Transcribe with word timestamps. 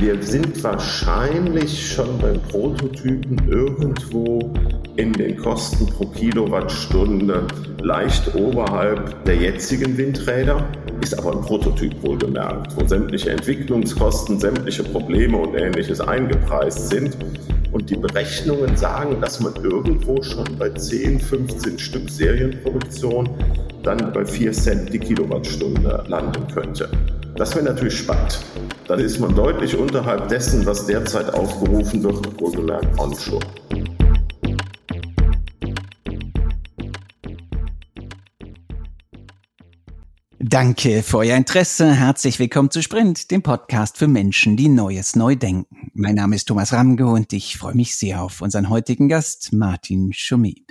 Wir 0.00 0.22
sind 0.22 0.62
wahrscheinlich 0.62 1.92
schon 1.92 2.18
beim 2.18 2.40
Prototypen 2.40 3.36
irgendwo 3.50 4.52
in 4.94 5.12
den 5.12 5.36
Kosten 5.36 5.86
pro 5.86 6.06
Kilowattstunde 6.06 7.44
leicht 7.82 8.32
oberhalb 8.36 9.24
der 9.24 9.34
jetzigen 9.34 9.98
Windräder. 9.98 10.64
Ist 11.00 11.18
aber 11.18 11.32
ein 11.32 11.40
Prototyp 11.40 12.00
wohlgemerkt, 12.00 12.76
wo 12.76 12.86
sämtliche 12.86 13.30
Entwicklungskosten, 13.30 14.38
sämtliche 14.38 14.84
Probleme 14.84 15.36
und 15.36 15.56
ähnliches 15.56 16.00
eingepreist 16.00 16.90
sind. 16.90 17.16
Und 17.72 17.90
die 17.90 17.96
Berechnungen 17.96 18.76
sagen, 18.76 19.20
dass 19.20 19.40
man 19.40 19.56
irgendwo 19.56 20.22
schon 20.22 20.46
bei 20.60 20.70
10, 20.70 21.18
15 21.18 21.76
Stück 21.76 22.08
Serienproduktion 22.08 23.28
dann 23.82 24.12
bei 24.12 24.24
4 24.24 24.52
Cent 24.52 24.92
die 24.92 25.00
Kilowattstunde 25.00 26.04
landen 26.06 26.46
könnte. 26.54 26.88
Das 27.38 27.54
wäre 27.54 27.66
natürlich 27.66 27.98
spannend. 27.98 28.40
Dann 28.88 28.98
ist 28.98 29.20
man 29.20 29.32
deutlich 29.32 29.76
unterhalb 29.76 30.28
dessen, 30.28 30.66
was 30.66 30.86
derzeit 30.86 31.32
aufgerufen 31.32 32.02
wird, 32.02 32.40
wohlgemerkt 32.40 32.98
onshore. 32.98 33.46
Danke 40.40 41.04
für 41.04 41.18
euer 41.18 41.36
Interesse. 41.36 41.92
Herzlich 41.92 42.40
willkommen 42.40 42.72
zu 42.72 42.82
Sprint, 42.82 43.30
dem 43.30 43.42
Podcast 43.42 43.98
für 43.98 44.08
Menschen, 44.08 44.56
die 44.56 44.68
Neues 44.68 45.14
neu 45.14 45.36
denken. 45.36 45.92
Mein 45.94 46.16
Name 46.16 46.34
ist 46.34 46.46
Thomas 46.46 46.72
Ramge 46.72 47.06
und 47.06 47.32
ich 47.32 47.56
freue 47.56 47.76
mich 47.76 47.94
sehr 47.94 48.20
auf 48.20 48.40
unseren 48.40 48.68
heutigen 48.68 49.08
Gast, 49.08 49.52
Martin 49.52 50.12
Schumi. 50.12 50.64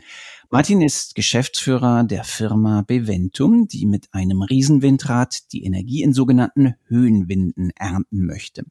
Martin 0.49 0.81
ist 0.81 1.15
Geschäftsführer 1.15 2.05
der 2.05 2.23
Firma 2.23 2.81
Beventum, 2.87 3.67
die 3.67 3.85
mit 3.85 4.07
einem 4.13 4.41
Riesenwindrad 4.41 5.51
die 5.51 5.65
Energie 5.65 6.03
in 6.03 6.13
sogenannten 6.13 6.75
Höhenwinden 6.85 7.71
ernten 7.76 8.26
möchte. 8.26 8.63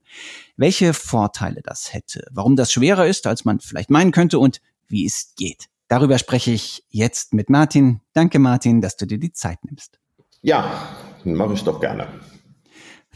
Welche 0.56 0.94
Vorteile 0.94 1.60
das 1.62 1.92
hätte, 1.92 2.27
warum 2.30 2.56
das 2.56 2.72
schwerer 2.72 3.06
ist, 3.06 3.27
als 3.27 3.44
man 3.44 3.60
vielleicht 3.60 3.91
meinen 3.91 4.10
könnte 4.10 4.38
und 4.38 4.62
wie 4.88 5.05
es 5.05 5.34
geht. 5.36 5.66
Darüber 5.88 6.18
spreche 6.18 6.50
ich 6.50 6.83
jetzt 6.88 7.34
mit 7.34 7.50
Martin. 7.50 8.00
Danke 8.14 8.38
Martin, 8.38 8.80
dass 8.80 8.96
du 8.96 9.06
dir 9.06 9.18
die 9.18 9.33
Zeit 9.33 9.62
nimmst. 9.64 9.98
Ja, 10.40 10.88
mache 11.24 11.52
ich 11.52 11.62
doch 11.62 11.78
gerne. 11.78 12.08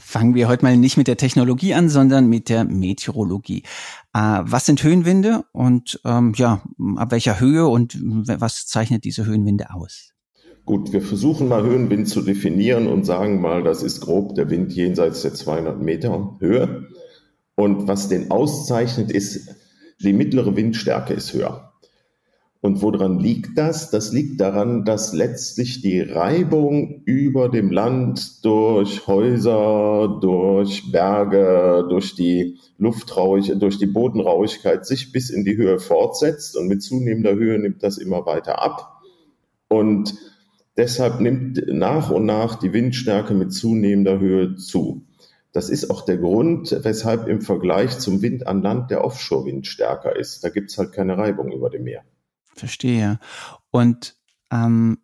Fangen 0.02 0.34
wir 0.34 0.48
heute 0.48 0.64
mal 0.64 0.76
nicht 0.76 0.96
mit 0.96 1.08
der 1.08 1.18
Technologie 1.18 1.74
an, 1.74 1.88
sondern 1.88 2.26
mit 2.26 2.48
der 2.48 2.64
Meteorologie. 2.64 3.62
Äh, 4.14 4.40
was 4.42 4.64
sind 4.64 4.82
Höhenwinde 4.82 5.44
und 5.52 6.00
ähm, 6.04 6.32
ja, 6.36 6.62
ab 6.96 7.12
welcher 7.12 7.38
Höhe 7.38 7.68
und 7.68 7.96
was 8.00 8.66
zeichnet 8.66 9.04
diese 9.04 9.26
Höhenwinde 9.26 9.72
aus? 9.72 10.12
Gut, 10.64 10.92
wir 10.92 11.02
versuchen 11.02 11.48
mal 11.48 11.62
Höhenwind 11.62 12.08
zu 12.08 12.22
definieren 12.22 12.86
und 12.86 13.04
sagen 13.04 13.40
mal, 13.40 13.62
das 13.62 13.82
ist 13.82 14.00
grob 14.00 14.34
der 14.34 14.50
Wind 14.50 14.72
jenseits 14.72 15.22
der 15.22 15.34
200 15.34 15.80
Meter 15.80 16.36
Höhe. 16.40 16.88
Und 17.54 17.86
was 17.86 18.08
den 18.08 18.30
auszeichnet, 18.30 19.10
ist, 19.10 19.54
die 20.00 20.12
mittlere 20.12 20.56
Windstärke 20.56 21.12
ist 21.12 21.34
höher. 21.34 21.69
Und 22.62 22.82
woran 22.82 23.18
liegt 23.18 23.56
das? 23.56 23.90
Das 23.90 24.12
liegt 24.12 24.38
daran, 24.38 24.84
dass 24.84 25.14
letztlich 25.14 25.80
die 25.80 26.00
Reibung 26.00 27.02
über 27.06 27.48
dem 27.48 27.70
Land 27.70 28.44
durch 28.44 29.06
Häuser, 29.06 30.18
durch 30.20 30.92
Berge, 30.92 31.86
durch 31.88 32.14
die 32.14 32.58
Luftrauigkeit, 32.76 33.62
durch 33.62 33.78
die 33.78 33.86
Bodenrauigkeit 33.86 34.84
sich 34.84 35.10
bis 35.10 35.30
in 35.30 35.46
die 35.46 35.56
Höhe 35.56 35.78
fortsetzt 35.78 36.54
und 36.54 36.68
mit 36.68 36.82
zunehmender 36.82 37.34
Höhe 37.34 37.58
nimmt 37.58 37.82
das 37.82 37.96
immer 37.96 38.26
weiter 38.26 38.62
ab. 38.62 39.00
Und 39.68 40.14
deshalb 40.76 41.20
nimmt 41.20 41.66
nach 41.66 42.10
und 42.10 42.26
nach 42.26 42.56
die 42.56 42.74
Windstärke 42.74 43.32
mit 43.32 43.54
zunehmender 43.54 44.18
Höhe 44.18 44.56
zu. 44.56 45.06
Das 45.52 45.70
ist 45.70 45.90
auch 45.90 46.02
der 46.04 46.18
Grund, 46.18 46.78
weshalb 46.82 47.26
im 47.26 47.40
Vergleich 47.40 47.98
zum 47.98 48.20
Wind 48.20 48.46
an 48.46 48.60
Land 48.60 48.90
der 48.90 49.02
Offshore-Wind 49.02 49.66
stärker 49.66 50.14
ist. 50.14 50.44
Da 50.44 50.50
gibt 50.50 50.70
es 50.70 50.76
halt 50.76 50.92
keine 50.92 51.16
Reibung 51.16 51.52
über 51.52 51.70
dem 51.70 51.84
Meer. 51.84 52.04
Verstehe. 52.54 53.18
Und 53.70 54.16
ähm, 54.50 54.98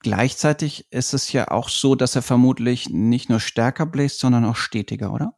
gleichzeitig 0.00 0.86
ist 0.90 1.14
es 1.14 1.32
ja 1.32 1.50
auch 1.50 1.68
so, 1.68 1.94
dass 1.94 2.16
er 2.16 2.22
vermutlich 2.22 2.90
nicht 2.90 3.30
nur 3.30 3.40
stärker 3.40 3.86
bläst, 3.86 4.20
sondern 4.20 4.44
auch 4.44 4.56
stetiger, 4.56 5.12
oder? 5.12 5.34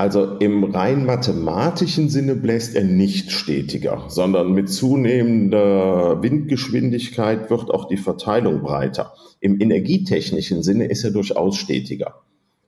Also 0.00 0.38
im 0.38 0.64
rein 0.64 1.04
mathematischen 1.04 2.08
Sinne 2.08 2.34
bläst 2.34 2.74
er 2.74 2.84
nicht 2.84 3.32
stetiger, 3.32 4.06
sondern 4.08 4.52
mit 4.52 4.70
zunehmender 4.70 6.22
Windgeschwindigkeit 6.22 7.50
wird 7.50 7.70
auch 7.70 7.86
die 7.86 7.98
Verteilung 7.98 8.62
breiter. 8.62 9.12
Im 9.40 9.60
energietechnischen 9.60 10.62
Sinne 10.62 10.86
ist 10.86 11.04
er 11.04 11.10
durchaus 11.10 11.58
stetiger, 11.58 12.22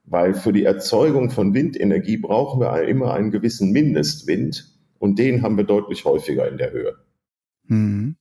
weil 0.05 0.35
für 0.35 0.53
die 0.53 0.65
Erzeugung 0.65 1.31
von 1.31 1.55
Windenergie 1.55 2.19
brauchen 2.19 2.61
wir 2.61 2.87
immer 2.87 3.15
einen 3.15 3.31
gewissen 3.31 3.71
Mindestwind 3.73 4.67
und 4.99 5.19
den 5.19 5.41
haben 5.43 5.57
wir 5.57 5.65
deutlich 5.65 6.05
häufiger 6.05 6.47
in 6.49 6.59
der 6.59 6.73
Höhe. 6.73 6.97
Mhm. 7.65 8.17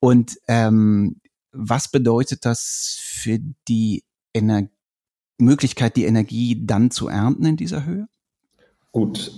Und 0.00 0.38
ähm, 0.46 1.20
was 1.52 1.90
bedeutet 1.90 2.44
das 2.44 2.98
für 3.00 3.38
die 3.68 4.04
Ener 4.32 4.68
Möglichkeit, 5.38 5.96
die 5.96 6.04
Energie 6.04 6.64
dann 6.66 6.90
zu 6.90 7.08
ernten 7.08 7.44
in 7.44 7.56
dieser 7.56 7.86
Höhe? 7.86 8.08
Gut, 8.90 9.32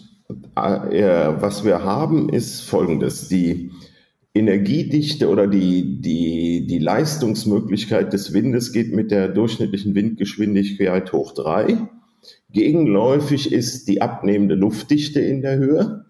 äh, 0.56 1.32
was 1.40 1.64
wir 1.64 1.82
haben, 1.82 2.28
ist 2.28 2.62
Folgendes. 2.62 3.28
Die 3.28 3.70
Energiedichte 4.32 5.28
oder 5.28 5.46
die, 5.46 6.00
die, 6.00 6.66
die 6.66 6.78
Leistungsmöglichkeit 6.78 8.12
des 8.12 8.32
Windes 8.32 8.72
geht 8.72 8.94
mit 8.94 9.10
der 9.10 9.28
durchschnittlichen 9.28 9.94
Windgeschwindigkeit 9.94 11.12
hoch 11.12 11.32
drei. 11.32 11.88
Gegenläufig 12.52 13.52
ist 13.52 13.88
die 13.88 14.02
abnehmende 14.02 14.54
Luftdichte 14.54 15.20
in 15.20 15.42
der 15.42 15.56
Höhe. 15.58 16.04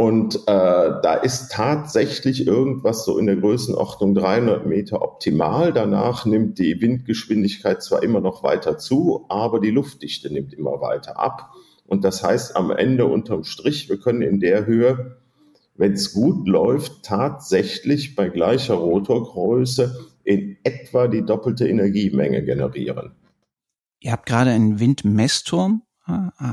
Und 0.00 0.36
äh, 0.36 0.40
da 0.46 1.14
ist 1.14 1.50
tatsächlich 1.50 2.46
irgendwas 2.46 3.04
so 3.04 3.18
in 3.18 3.26
der 3.26 3.34
Größenordnung 3.34 4.14
300 4.14 4.64
Meter 4.64 5.02
optimal. 5.02 5.72
Danach 5.72 6.24
nimmt 6.24 6.60
die 6.60 6.80
Windgeschwindigkeit 6.80 7.82
zwar 7.82 8.04
immer 8.04 8.20
noch 8.20 8.44
weiter 8.44 8.78
zu, 8.78 9.26
aber 9.28 9.58
die 9.58 9.72
Luftdichte 9.72 10.32
nimmt 10.32 10.54
immer 10.54 10.80
weiter 10.80 11.18
ab. 11.18 11.50
Und 11.84 12.04
das 12.04 12.22
heißt 12.22 12.54
am 12.54 12.70
Ende 12.70 13.06
unterm 13.06 13.42
Strich, 13.42 13.88
wir 13.88 13.98
können 13.98 14.22
in 14.22 14.38
der 14.38 14.66
Höhe, 14.66 15.16
wenn 15.74 15.94
es 15.94 16.12
gut 16.12 16.46
läuft, 16.46 17.02
tatsächlich 17.02 18.14
bei 18.14 18.28
gleicher 18.28 18.74
Rotorgröße 18.74 19.98
in 20.22 20.58
etwa 20.62 21.08
die 21.08 21.24
doppelte 21.24 21.66
Energiemenge 21.66 22.44
generieren. 22.44 23.16
Ihr 23.98 24.12
habt 24.12 24.26
gerade 24.26 24.50
einen 24.50 24.78
Windmessturm 24.78 25.82
äh, 26.06 26.12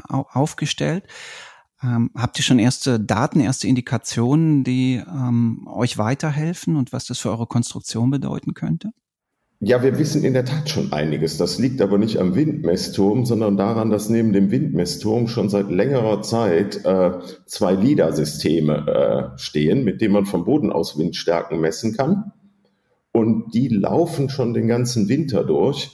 aufgestellt. 0.09 1.03
Ähm, 1.84 2.12
habt 2.16 2.40
ihr 2.40 2.44
schon 2.44 2.59
erste 2.59 3.00
Daten, 3.00 3.40
erste 3.40 3.68
Indikationen, 3.68 4.63
die 4.63 5.02
ähm, 5.08 5.68
euch 5.68 5.97
weiterhelfen 5.97 6.78
und 6.78 6.94
was 6.94 7.06
das 7.06 7.19
für 7.19 7.30
eure 7.30 7.47
Konstruktion 7.47 8.09
bedeuten 8.09 8.53
könnte? 8.53 8.91
Ja, 9.62 9.81
wir 9.81 9.97
wissen 9.97 10.24
in 10.24 10.34
der 10.34 10.46
Tat 10.46 10.69
schon 10.69 10.91
einiges. 10.91 11.38
Das 11.38 11.59
liegt 11.59 11.81
aber 11.81 11.97
nicht 11.97 12.18
am 12.18 12.36
Windmessturm, 12.36 13.25
sondern 13.25 13.56
daran, 13.56 13.90
dass 13.90 14.09
neben 14.09 14.34
dem 14.34 14.52
Windmessturm 14.52 15.28
schon 15.28 15.50
seit 15.50 15.72
längerer 15.72 16.22
Zeit 16.22 16.84
äh, 16.86 17.12
zwei 17.46 17.74
LIDAR-Systeme 17.74 19.34
äh, 19.36 19.40
stehen, 19.40 19.86
mit 19.86 20.02
denen 20.02 20.13
man 20.13 20.25
vom 20.25 20.44
Boden 20.44 20.72
aus 20.72 20.97
Windstärken 20.97 21.62
messen 21.62 21.96
kann. 21.96 22.34
Und 23.13 23.53
die 23.53 23.69
laufen 23.69 24.30
schon 24.30 24.53
den 24.53 24.68
ganzen 24.68 25.07
Winter 25.07 25.46
durch. 25.46 25.92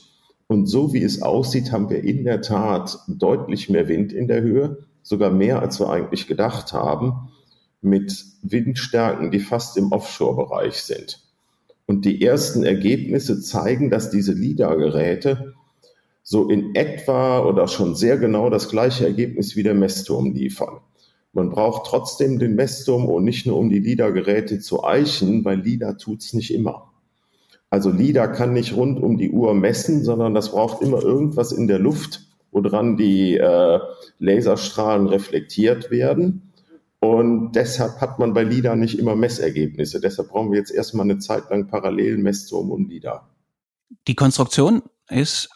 Und 0.48 0.66
so 0.66 0.92
wie 0.92 1.04
es 1.04 1.22
aussieht, 1.22 1.72
haben 1.72 1.90
wir 1.90 2.04
in 2.04 2.24
der 2.24 2.42
Tat 2.42 2.98
deutlich 3.08 3.70
mehr 3.70 3.88
Wind 3.88 4.12
in 4.12 4.28
der 4.28 4.42
Höhe 4.42 4.80
sogar 5.04 5.32
mehr, 5.32 5.62
als 5.62 5.80
wir 5.80 5.90
eigentlich 5.90 6.28
gedacht 6.28 6.74
haben, 6.74 7.30
mit 7.82 8.26
Windstärken, 8.44 9.32
die 9.32 9.40
fast 9.40 9.78
im 9.78 9.92
Offshore-Bereich 9.92 10.82
sind. 10.82 11.24
Und 11.88 12.06
die 12.06 12.22
ersten 12.24 12.64
Ergebnisse 12.64 13.42
zeigen, 13.42 13.90
dass 13.90 14.12
diese 14.12 14.34
LIDAR-Geräte 14.34 15.56
so 16.24 16.50
in 16.50 16.76
etwa 16.76 17.44
oder 17.44 17.68
schon 17.68 17.96
sehr 17.96 18.18
genau 18.18 18.50
das 18.50 18.70
gleiche 18.70 19.06
Ergebnis 19.06 19.56
wie 19.56 19.64
der 19.64 19.74
Messturm 19.74 20.34
liefern. 20.34 20.80
Man 21.34 21.50
braucht 21.50 21.88
trotzdem 21.88 22.40
den 22.40 22.56
Messturm 22.56 23.06
und 23.06 23.24
nicht 23.24 23.46
nur 23.46 23.58
um 23.58 23.70
die 23.70 23.80
LIDAR-Geräte 23.80 24.60
zu 24.60 24.84
eichen, 24.84 25.44
weil 25.44 25.60
LIDAR 25.62 25.98
tut's 25.98 26.34
nicht 26.34 26.54
immer. 26.54 26.92
Also 27.70 27.90
LIDAR 27.90 28.32
kann 28.34 28.54
nicht 28.54 28.76
rund 28.76 29.02
um 29.02 29.18
die 29.18 29.32
Uhr 29.32 29.54
messen, 29.54 30.04
sondern 30.04 30.34
das 30.34 30.52
braucht 30.52 30.82
immer 30.82 31.02
irgendwas 31.02 31.54
in 31.54 31.68
der 31.68 31.80
Luft, 31.80 32.28
woran 32.52 32.98
die 32.98 33.38
äh, 33.38 33.80
Laserstrahlen 34.20 35.08
reflektiert 35.08 35.92
werden. 35.92 36.54
Und 37.00 37.54
deshalb 37.54 38.00
hat 38.00 38.20
man 38.20 38.34
bei 38.34 38.44
LIDAR 38.44 38.76
nicht 38.76 39.00
immer 39.00 39.16
Messergebnisse. 39.16 40.00
Deshalb 40.00 40.30
brauchen 40.30 40.52
wir 40.52 40.60
jetzt 40.60 40.72
erstmal 40.72 41.06
eine 41.06 41.18
Zeit 41.18 41.50
lang 41.50 41.68
parallel 41.68 42.18
Messturm 42.18 42.70
und 42.70 42.90
LIDAR. 42.90 43.28
Die 44.08 44.16
Konstruktion 44.16 44.84
ist 45.10 45.50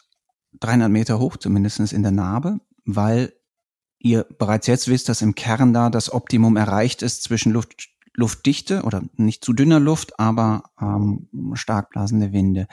300 0.60 0.90
Meter 0.90 1.18
hoch, 1.20 1.36
zumindest 1.36 1.92
in 1.92 2.02
der 2.02 2.12
Narbe, 2.12 2.58
weil 2.84 3.32
ihr 3.98 4.26
bereits 4.38 4.66
jetzt 4.66 4.88
wisst, 4.88 5.08
dass 5.08 5.22
im 5.22 5.34
Kern 5.34 5.72
da 5.72 5.90
das 5.90 6.12
Optimum 6.12 6.56
erreicht 6.56 7.02
ist 7.02 7.22
zwischen 7.22 7.52
Luft, 7.52 7.90
Luftdichte 8.14 8.82
oder 8.82 9.02
nicht 9.16 9.44
zu 9.44 9.52
dünner 9.52 9.78
Luft, 9.80 10.18
aber 10.18 10.64
ähm, 10.80 11.28
stark 11.54 11.90
blasende 11.90 12.32
Winde. 12.32 12.66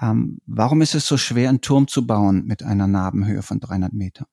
Ähm, 0.00 0.38
warum 0.46 0.82
ist 0.82 0.94
es 0.94 1.06
so 1.06 1.16
schwer, 1.16 1.48
einen 1.48 1.60
Turm 1.60 1.88
zu 1.88 2.06
bauen 2.06 2.44
mit 2.46 2.62
einer 2.62 2.86
Narbenhöhe 2.86 3.42
von 3.42 3.60
300 3.60 3.92
Meter? 3.92 4.26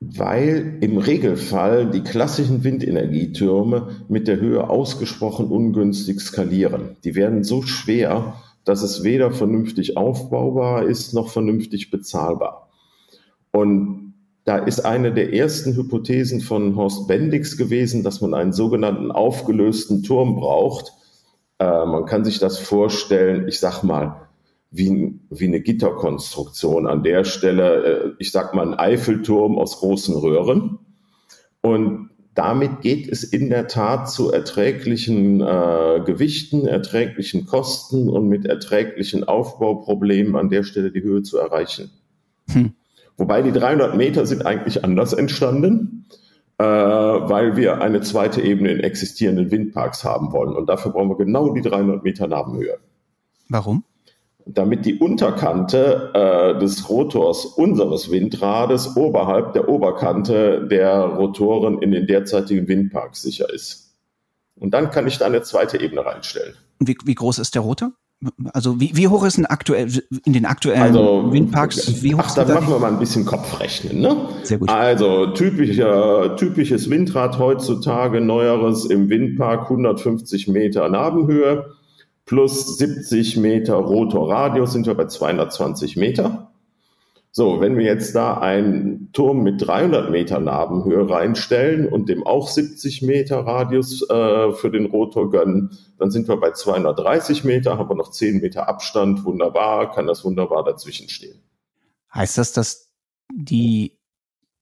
weil 0.00 0.78
im 0.80 0.96
Regelfall 0.96 1.90
die 1.90 2.00
klassischen 2.00 2.64
Windenergietürme 2.64 3.88
mit 4.08 4.28
der 4.28 4.40
Höhe 4.40 4.68
ausgesprochen 4.68 5.48
ungünstig 5.48 6.20
skalieren. 6.20 6.96
Die 7.04 7.14
werden 7.14 7.44
so 7.44 7.62
schwer, 7.62 8.34
dass 8.64 8.82
es 8.82 9.04
weder 9.04 9.30
vernünftig 9.30 9.98
aufbaubar 9.98 10.84
ist 10.84 11.12
noch 11.12 11.28
vernünftig 11.28 11.90
bezahlbar. 11.90 12.70
Und 13.52 14.14
da 14.44 14.56
ist 14.56 14.80
eine 14.86 15.12
der 15.12 15.34
ersten 15.34 15.76
Hypothesen 15.76 16.40
von 16.40 16.76
Horst 16.76 17.06
Bendix 17.06 17.58
gewesen, 17.58 18.02
dass 18.02 18.22
man 18.22 18.32
einen 18.32 18.54
sogenannten 18.54 19.10
aufgelösten 19.10 20.02
Turm 20.02 20.36
braucht. 20.36 20.94
Äh, 21.58 21.84
man 21.84 22.06
kann 22.06 22.24
sich 22.24 22.38
das 22.38 22.58
vorstellen, 22.58 23.48
ich 23.48 23.60
sag 23.60 23.82
mal, 23.82 24.29
wie, 24.70 25.18
wie 25.30 25.46
eine 25.46 25.60
Gitterkonstruktion. 25.60 26.86
An 26.86 27.02
der 27.02 27.24
Stelle, 27.24 27.84
äh, 27.84 28.10
ich 28.18 28.30
sag 28.30 28.54
mal, 28.54 28.66
ein 28.66 28.78
Eiffelturm 28.78 29.58
aus 29.58 29.78
großen 29.78 30.16
Röhren. 30.16 30.78
Und 31.60 32.10
damit 32.34 32.80
geht 32.80 33.10
es 33.10 33.24
in 33.24 33.50
der 33.50 33.66
Tat 33.66 34.10
zu 34.10 34.30
erträglichen 34.30 35.40
äh, 35.40 36.00
Gewichten, 36.06 36.66
erträglichen 36.66 37.46
Kosten 37.46 38.08
und 38.08 38.28
mit 38.28 38.46
erträglichen 38.46 39.24
Aufbauproblemen 39.24 40.36
an 40.36 40.48
der 40.48 40.62
Stelle 40.62 40.92
die 40.92 41.02
Höhe 41.02 41.22
zu 41.22 41.38
erreichen. 41.38 41.90
Hm. 42.50 42.72
Wobei 43.16 43.42
die 43.42 43.52
300 43.52 43.96
Meter 43.96 44.24
sind 44.24 44.46
eigentlich 44.46 44.84
anders 44.84 45.12
entstanden, 45.12 46.06
äh, 46.58 46.64
weil 46.64 47.56
wir 47.56 47.82
eine 47.82 48.00
zweite 48.00 48.40
Ebene 48.40 48.70
in 48.70 48.80
existierenden 48.80 49.50
Windparks 49.50 50.04
haben 50.04 50.32
wollen. 50.32 50.54
Und 50.54 50.68
dafür 50.68 50.92
brauchen 50.92 51.10
wir 51.10 51.16
genau 51.16 51.52
die 51.52 51.62
300 51.62 52.02
Meter 52.02 52.28
Nabenhöhe. 52.28 52.78
Warum? 53.48 53.84
Damit 54.46 54.86
die 54.86 54.98
Unterkante 54.98 56.10
äh, 56.14 56.58
des 56.58 56.88
Rotors 56.88 57.44
unseres 57.44 58.10
Windrades 58.10 58.96
oberhalb 58.96 59.52
der 59.52 59.68
Oberkante 59.68 60.66
der 60.68 61.00
Rotoren 61.00 61.80
in 61.80 61.92
den 61.92 62.06
derzeitigen 62.06 62.68
Windparks 62.68 63.22
sicher 63.22 63.52
ist. 63.52 63.94
Und 64.56 64.72
dann 64.74 64.90
kann 64.90 65.06
ich 65.06 65.18
da 65.18 65.26
eine 65.26 65.42
zweite 65.42 65.80
Ebene 65.80 66.04
reinstellen. 66.04 66.54
Wie, 66.78 66.96
wie 67.04 67.14
groß 67.14 67.38
ist 67.38 67.54
der 67.54 67.62
Rotor? 67.62 67.92
Also 68.52 68.78
wie, 68.78 68.94
wie 68.94 69.08
hoch 69.08 69.24
ist 69.24 69.38
ein 69.38 69.46
aktuell 69.46 69.88
in 70.26 70.34
den 70.34 70.44
aktuellen 70.44 70.82
also, 70.82 71.32
Windparks? 71.32 72.02
Wie 72.02 72.14
hoch 72.14 72.20
ach, 72.22 72.34
dann 72.34 72.52
machen 72.52 72.68
wir 72.68 72.78
mal 72.78 72.92
ein 72.92 72.98
bisschen 72.98 73.24
Kopfrechnen. 73.24 74.00
Ne? 74.00 74.14
Sehr 74.42 74.58
gut. 74.58 74.68
Also 74.68 75.28
typischer, 75.28 76.36
typisches 76.36 76.90
Windrad 76.90 77.38
heutzutage, 77.38 78.20
neueres 78.20 78.84
im 78.84 79.08
Windpark 79.08 79.62
150 79.62 80.48
Meter 80.48 80.90
Nabenhöhe 80.90 81.64
plus 82.30 82.78
70 82.78 83.38
Meter 83.38 83.74
Rotorradius 83.74 84.72
sind 84.72 84.86
wir 84.86 84.94
bei 84.94 85.06
220 85.06 85.96
Meter. 85.96 86.52
So, 87.32 87.60
wenn 87.60 87.76
wir 87.76 87.84
jetzt 87.84 88.14
da 88.14 88.38
einen 88.38 89.10
Turm 89.12 89.42
mit 89.42 89.66
300 89.66 90.12
Meter 90.12 90.38
Nabenhöhe 90.38 91.10
reinstellen 91.10 91.88
und 91.88 92.08
dem 92.08 92.24
auch 92.24 92.46
70 92.46 93.02
Meter 93.02 93.38
Radius 93.40 94.08
äh, 94.08 94.52
für 94.52 94.70
den 94.70 94.86
Rotor 94.86 95.28
gönnen, 95.28 95.76
dann 95.98 96.12
sind 96.12 96.28
wir 96.28 96.36
bei 96.36 96.52
230 96.52 97.42
Meter, 97.42 97.78
haben 97.78 97.90
wir 97.90 97.96
noch 97.96 98.12
10 98.12 98.40
Meter 98.40 98.68
Abstand, 98.68 99.24
wunderbar, 99.24 99.90
kann 99.90 100.06
das 100.06 100.24
wunderbar 100.24 100.62
dazwischen 100.62 101.08
stehen. 101.08 101.42
Heißt 102.14 102.38
das, 102.38 102.52
dass 102.52 102.92
die 103.34 103.98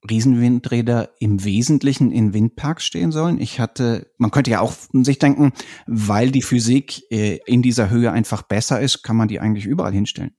Riesenwindräder 0.09 1.11
im 1.19 1.45
Wesentlichen 1.45 2.13
in 2.13 2.33
Windparks 2.33 2.85
stehen 2.85 3.11
sollen. 3.11 3.41
Ich 3.41 3.59
hatte, 3.59 4.07
man 4.17 4.31
könnte 4.31 4.51
ja 4.51 4.61
auch 4.61 4.73
sich 4.93 5.19
denken, 5.19 5.53
weil 5.87 6.31
die 6.31 6.43
Physik 6.43 7.03
äh, 7.11 7.39
in 7.47 7.63
dieser 7.63 7.91
Höhe 7.91 8.13
einfach 8.13 8.43
besser 8.43 8.81
ist, 8.81 9.03
kann 9.03 9.17
man 9.17 9.29
die 9.29 9.41
eigentlich 9.41 9.67
überall 9.67 9.93
hinstellen. 9.93 10.33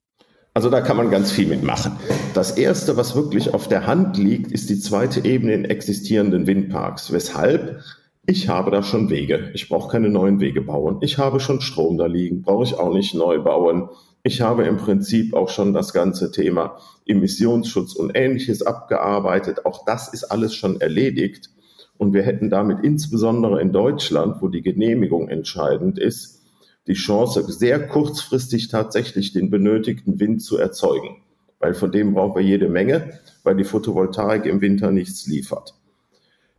Also 0.53 0.69
da 0.69 0.81
kann 0.81 0.97
man 0.97 1.11
ganz 1.11 1.31
viel 1.31 1.47
mitmachen. 1.47 1.94
Das 2.33 2.51
erste, 2.51 2.97
was 2.97 3.15
wirklich 3.15 3.53
auf 3.53 3.67
der 3.67 3.85
Hand 3.85 4.17
liegt, 4.17 4.51
ist 4.51 4.69
die 4.69 4.79
zweite 4.79 5.23
Ebene 5.23 5.53
in 5.53 5.65
existierenden 5.65 6.47
Windparks. 6.47 7.13
Weshalb? 7.13 7.81
Ich 8.25 8.50
habe 8.50 8.71
da 8.71 8.83
schon 8.83 9.09
Wege. 9.09 9.51
Ich 9.53 9.69
brauche 9.69 9.91
keine 9.91 10.09
neuen 10.09 10.39
Wege 10.39 10.61
bauen. 10.61 10.97
Ich 11.01 11.17
habe 11.17 11.39
schon 11.39 11.61
Strom 11.61 11.97
da 11.97 12.07
liegen. 12.07 12.41
Brauche 12.41 12.63
ich 12.63 12.75
auch 12.75 12.94
nicht 12.94 13.13
neu 13.15 13.39
bauen. 13.39 13.89
Ich 14.30 14.42
habe 14.42 14.66
im 14.66 14.78
Prinzip 14.78 15.34
auch 15.34 15.50
schon 15.50 15.74
das 15.74 15.92
ganze 15.92 16.30
Thema 16.30 16.78
Emissionsschutz 17.08 17.96
und 17.96 18.12
ähnliches 18.14 18.62
abgearbeitet. 18.62 19.66
Auch 19.66 19.86
das 19.86 20.14
ist 20.14 20.26
alles 20.26 20.54
schon 20.54 20.80
erledigt. 20.80 21.50
Und 21.98 22.14
wir 22.14 22.22
hätten 22.22 22.52
damit 22.52 22.84
insbesondere 22.84 23.60
in 23.60 23.72
Deutschland, 23.72 24.40
wo 24.40 24.48
die 24.48 24.62
Genehmigung 24.62 25.30
entscheidend 25.30 25.98
ist, 25.98 26.44
die 26.86 26.94
Chance, 26.94 27.44
sehr 27.52 27.88
kurzfristig 27.88 28.68
tatsächlich 28.68 29.34
den 29.34 29.50
benötigten 29.50 30.20
Wind 30.20 30.44
zu 30.44 30.60
erzeugen. 30.60 31.24
Weil 31.58 31.74
von 31.74 31.92
dem 31.92 32.14
brauchen 32.14 32.36
wir 32.36 32.48
jede 32.48 32.70
Menge, 32.70 33.20
weil 33.44 33.56
die 33.56 33.64
Photovoltaik 33.64 34.46
im 34.46 34.62
Winter 34.62 34.92
nichts 34.92 35.26
liefert. 35.26 35.74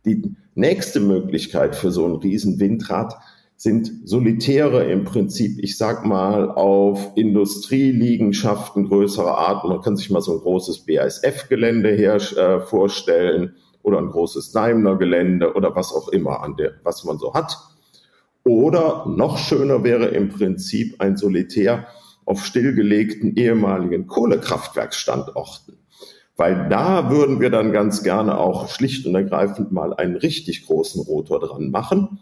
Die 0.03 0.35
nächste 0.55 0.99
Möglichkeit 0.99 1.77
für 1.77 1.91
so 1.91 2.05
ein 2.05 2.15
Riesenwindrad 2.15 3.13
sind 3.61 3.91
Solitäre 4.05 4.85
im 4.85 5.03
Prinzip, 5.03 5.59
ich 5.63 5.77
sag 5.77 6.03
mal, 6.03 6.49
auf 6.49 7.11
Industrieliegenschaften 7.13 8.87
größerer 8.87 9.37
Art. 9.37 9.65
Man 9.65 9.81
kann 9.81 9.95
sich 9.95 10.09
mal 10.09 10.21
so 10.21 10.33
ein 10.33 10.39
großes 10.39 10.87
BASF-Gelände 10.87 11.91
her 11.91 12.15
äh, 12.15 12.59
vorstellen 12.61 13.53
oder 13.83 13.99
ein 13.99 14.09
großes 14.09 14.51
Daimler-Gelände 14.51 15.53
oder 15.53 15.75
was 15.75 15.93
auch 15.93 16.07
immer, 16.07 16.41
an 16.41 16.55
der, 16.55 16.71
was 16.81 17.03
man 17.03 17.19
so 17.19 17.35
hat. 17.35 17.55
Oder 18.43 19.05
noch 19.05 19.37
schöner 19.37 19.83
wäre 19.83 20.07
im 20.07 20.29
Prinzip 20.29 20.95
ein 20.99 21.15
Solitär 21.15 21.85
auf 22.25 22.43
stillgelegten 22.43 23.35
ehemaligen 23.35 24.07
Kohlekraftwerksstandorten. 24.07 25.77
Weil 26.35 26.67
da 26.67 27.11
würden 27.11 27.39
wir 27.39 27.51
dann 27.51 27.73
ganz 27.73 28.01
gerne 28.01 28.39
auch 28.39 28.69
schlicht 28.69 29.05
und 29.05 29.13
ergreifend 29.13 29.71
mal 29.71 29.93
einen 29.93 30.15
richtig 30.15 30.65
großen 30.65 31.03
Rotor 31.03 31.39
dran 31.39 31.69
machen 31.69 32.17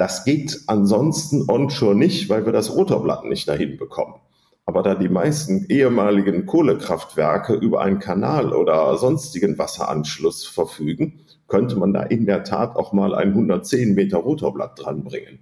das 0.00 0.24
geht 0.24 0.62
ansonsten 0.66 1.44
onshore 1.46 1.94
nicht, 1.94 2.30
weil 2.30 2.46
wir 2.46 2.54
das 2.54 2.74
Rotorblatt 2.74 3.26
nicht 3.26 3.46
dahin 3.46 3.76
bekommen. 3.76 4.14
Aber 4.64 4.82
da 4.82 4.94
die 4.94 5.10
meisten 5.10 5.66
ehemaligen 5.68 6.46
Kohlekraftwerke 6.46 7.52
über 7.52 7.82
einen 7.82 7.98
Kanal 7.98 8.54
oder 8.54 8.96
sonstigen 8.96 9.58
Wasseranschluss 9.58 10.46
verfügen, 10.46 11.20
könnte 11.48 11.76
man 11.76 11.92
da 11.92 12.02
in 12.02 12.24
der 12.24 12.44
Tat 12.44 12.76
auch 12.76 12.94
mal 12.94 13.14
ein 13.14 13.28
110 13.28 13.94
Meter 13.94 14.16
Rotorblatt 14.16 14.82
dranbringen. 14.82 15.40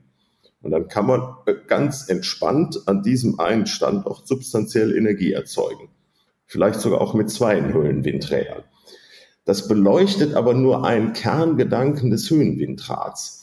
Und 0.61 0.73
dann 0.73 0.89
kann 0.89 1.07
man 1.07 1.37
ganz 1.69 2.09
entspannt 2.09 2.81
an 2.87 3.05
diesem 3.05 3.39
einen 3.39 3.67
Standort 3.67 4.27
substanziell 4.27 4.93
Energie 4.97 5.35
erzeugen. 5.35 5.89
Vielleicht 6.47 6.81
sogar 6.81 7.01
auch 7.01 7.15
mit 7.15 7.31
zwei 7.31 7.63
Höhenwindrädern. 7.63 8.65
Das 9.45 9.69
beleuchtet 9.69 10.35
aber 10.35 10.53
nur 10.53 10.85
einen 10.85 11.13
Kerngedanken 11.13 12.11
des 12.11 12.29
Höhenwindrads. 12.29 13.38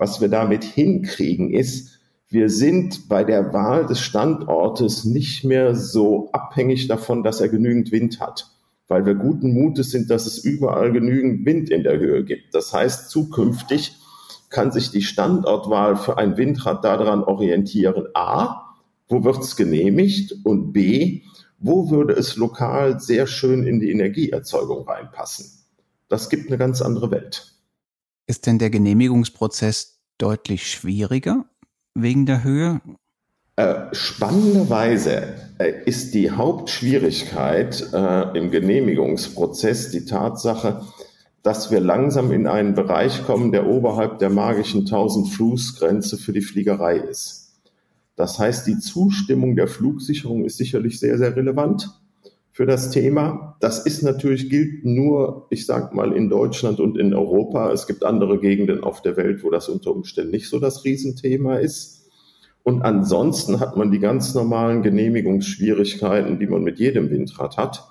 Was 0.00 0.22
wir 0.22 0.28
damit 0.28 0.64
hinkriegen, 0.64 1.52
ist, 1.52 2.00
wir 2.30 2.48
sind 2.48 3.10
bei 3.10 3.22
der 3.22 3.52
Wahl 3.52 3.84
des 3.84 4.00
Standortes 4.00 5.04
nicht 5.04 5.44
mehr 5.44 5.74
so 5.74 6.30
abhängig 6.32 6.88
davon, 6.88 7.22
dass 7.22 7.42
er 7.42 7.50
genügend 7.50 7.92
Wind 7.92 8.18
hat, 8.18 8.50
weil 8.88 9.04
wir 9.04 9.14
guten 9.14 9.52
Mutes 9.52 9.90
sind, 9.90 10.08
dass 10.08 10.24
es 10.24 10.38
überall 10.38 10.90
genügend 10.90 11.44
Wind 11.44 11.68
in 11.68 11.82
der 11.82 11.98
Höhe 11.98 12.24
gibt. 12.24 12.54
Das 12.54 12.72
heißt, 12.72 13.10
zukünftig 13.10 13.94
kann 14.48 14.72
sich 14.72 14.90
die 14.90 15.02
Standortwahl 15.02 15.96
für 15.96 16.16
ein 16.16 16.38
Windrad 16.38 16.82
daran 16.82 17.22
orientieren, 17.22 18.06
a, 18.14 18.74
wo 19.06 19.22
wird 19.22 19.40
es 19.40 19.54
genehmigt 19.54 20.34
und 20.44 20.72
b, 20.72 21.24
wo 21.58 21.90
würde 21.90 22.14
es 22.14 22.36
lokal 22.36 23.00
sehr 23.00 23.26
schön 23.26 23.64
in 23.64 23.80
die 23.80 23.90
Energieerzeugung 23.90 24.88
reinpassen. 24.88 25.50
Das 26.08 26.30
gibt 26.30 26.48
eine 26.48 26.56
ganz 26.56 26.80
andere 26.80 27.10
Welt. 27.10 27.59
Ist 28.30 28.46
denn 28.46 28.60
der 28.60 28.70
Genehmigungsprozess 28.70 29.98
deutlich 30.16 30.70
schwieriger 30.70 31.46
wegen 31.96 32.26
der 32.26 32.44
Höhe? 32.44 32.80
Äh, 33.56 33.92
spannenderweise 33.92 35.34
äh, 35.58 35.82
ist 35.84 36.14
die 36.14 36.30
Hauptschwierigkeit 36.30 37.92
äh, 37.92 38.38
im 38.38 38.52
Genehmigungsprozess 38.52 39.90
die 39.90 40.04
Tatsache, 40.04 40.82
dass 41.42 41.72
wir 41.72 41.80
langsam 41.80 42.30
in 42.30 42.46
einen 42.46 42.76
Bereich 42.76 43.24
kommen, 43.24 43.50
der 43.50 43.66
oberhalb 43.66 44.20
der 44.20 44.30
magischen 44.30 44.82
1000 44.82 45.30
Fußgrenze 45.30 46.16
für 46.16 46.32
die 46.32 46.42
Fliegerei 46.42 46.98
ist. 46.98 47.54
Das 48.14 48.38
heißt, 48.38 48.64
die 48.64 48.78
Zustimmung 48.78 49.56
der 49.56 49.66
Flugsicherung 49.66 50.44
ist 50.44 50.56
sicherlich 50.56 51.00
sehr, 51.00 51.18
sehr 51.18 51.34
relevant 51.34 51.90
für 52.52 52.66
das 52.66 52.90
Thema. 52.90 53.56
Das 53.60 53.86
ist 53.86 54.02
natürlich, 54.02 54.50
gilt 54.50 54.84
nur, 54.84 55.46
ich 55.50 55.66
sag 55.66 55.94
mal, 55.94 56.12
in 56.12 56.28
Deutschland 56.28 56.80
und 56.80 56.98
in 56.98 57.14
Europa. 57.14 57.72
Es 57.72 57.86
gibt 57.86 58.04
andere 58.04 58.38
Gegenden 58.40 58.82
auf 58.82 59.02
der 59.02 59.16
Welt, 59.16 59.44
wo 59.44 59.50
das 59.50 59.68
unter 59.68 59.92
Umständen 59.92 60.32
nicht 60.32 60.48
so 60.48 60.58
das 60.58 60.84
Riesenthema 60.84 61.56
ist. 61.56 62.08
Und 62.62 62.82
ansonsten 62.82 63.60
hat 63.60 63.76
man 63.76 63.90
die 63.90 64.00
ganz 64.00 64.34
normalen 64.34 64.82
Genehmigungsschwierigkeiten, 64.82 66.38
die 66.38 66.46
man 66.46 66.62
mit 66.62 66.78
jedem 66.78 67.10
Windrad 67.10 67.56
hat. 67.56 67.84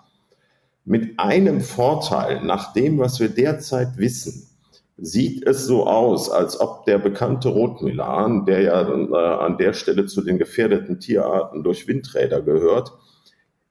Mit 0.85 1.19
einem 1.19 1.61
Vorteil, 1.61 2.43
nach 2.43 2.73
dem, 2.73 2.99
was 2.99 3.19
wir 3.19 3.29
derzeit 3.29 3.97
wissen, 3.97 4.47
sieht 4.97 5.45
es 5.47 5.65
so 5.65 5.87
aus, 5.87 6.29
als 6.29 6.59
ob 6.59 6.85
der 6.85 6.97
bekannte 6.97 7.49
Rotmilan, 7.49 8.45
der 8.45 8.61
ja 8.61 8.81
äh, 8.81 9.43
an 9.43 9.57
der 9.57 9.73
Stelle 9.73 10.05
zu 10.05 10.21
den 10.21 10.37
gefährdeten 10.37 10.99
Tierarten 10.99 11.63
durch 11.63 11.87
Windräder 11.87 12.41
gehört, 12.41 12.91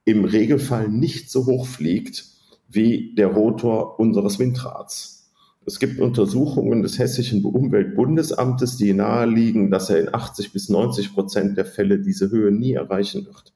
im 0.09 0.25
Regelfall 0.25 0.89
nicht 0.89 1.31
so 1.31 1.45
hoch 1.45 1.67
fliegt 1.67 2.25
wie 2.67 3.15
der 3.15 3.29
Rotor 3.29 4.01
unseres 4.01 4.39
Windrads. 4.39 5.31
Es 5.67 5.79
gibt 5.79 6.01
Untersuchungen 6.01 6.83
des 6.83 6.99
Hessischen 6.99 7.45
Umweltbundesamtes, 7.45 8.79
die 8.79 8.95
naheliegen, 8.95 9.71
dass 9.71 9.91
er 9.91 10.01
in 10.01 10.15
80 10.15 10.55
bis 10.55 10.71
90 10.71 11.13
Prozent 11.13 11.59
der 11.59 11.67
Fälle 11.67 11.99
diese 11.99 12.31
Höhe 12.31 12.51
nie 12.51 12.73
erreichen 12.73 13.27
wird. 13.27 13.53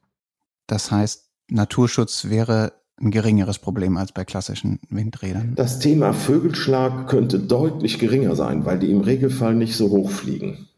Das 0.67 0.91
heißt, 0.91 1.31
Naturschutz 1.49 2.29
wäre 2.29 2.75
ein 3.01 3.11
geringeres 3.11 3.59
Problem 3.59 3.97
als 3.97 4.13
bei 4.13 4.27
klassischen 4.27 4.79
Windrädern. 4.91 5.55
Das 5.57 5.79
Thema 5.79 6.13
Vögelschlag 6.13 7.09
könnte 7.09 7.39
deutlich 7.39 7.99
geringer 7.99 8.37
sein, 8.37 8.67
weil 8.67 8.79
die 8.79 8.91
im 8.91 9.01
Regelfall 9.01 9.55
nicht 9.55 9.75
so 9.75 9.89
hoch 9.89 10.11
fliegen. 10.11 10.69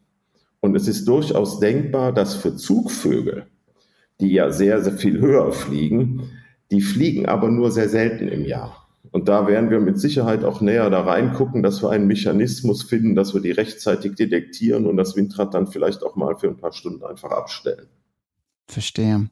Und 0.60 0.76
es 0.76 0.86
ist 0.86 1.08
durchaus 1.08 1.58
denkbar, 1.58 2.12
dass 2.12 2.34
für 2.34 2.54
Zugvögel, 2.54 3.48
die 4.20 4.32
ja 4.32 4.50
sehr, 4.50 4.82
sehr 4.82 4.94
viel 4.94 5.20
höher 5.20 5.52
fliegen, 5.52 6.30
die 6.70 6.80
fliegen 6.80 7.26
aber 7.26 7.50
nur 7.50 7.70
sehr 7.70 7.88
selten 7.88 8.28
im 8.28 8.44
Jahr. 8.44 8.84
Und 9.10 9.28
da 9.28 9.46
werden 9.46 9.70
wir 9.70 9.80
mit 9.80 10.00
Sicherheit 10.00 10.44
auch 10.44 10.60
näher 10.60 10.90
da 10.90 11.02
reingucken, 11.02 11.62
dass 11.62 11.82
wir 11.82 11.90
einen 11.90 12.06
Mechanismus 12.06 12.82
finden, 12.82 13.14
dass 13.14 13.32
wir 13.32 13.40
die 13.40 13.52
rechtzeitig 13.52 14.16
detektieren 14.16 14.86
und 14.86 14.96
das 14.96 15.14
Windrad 15.14 15.54
dann 15.54 15.68
vielleicht 15.68 16.02
auch 16.02 16.16
mal 16.16 16.36
für 16.36 16.48
ein 16.48 16.56
paar 16.56 16.72
Stunden 16.72 17.04
einfach 17.04 17.30
abstellen. 17.30 17.86
Verstehe. 18.66 19.28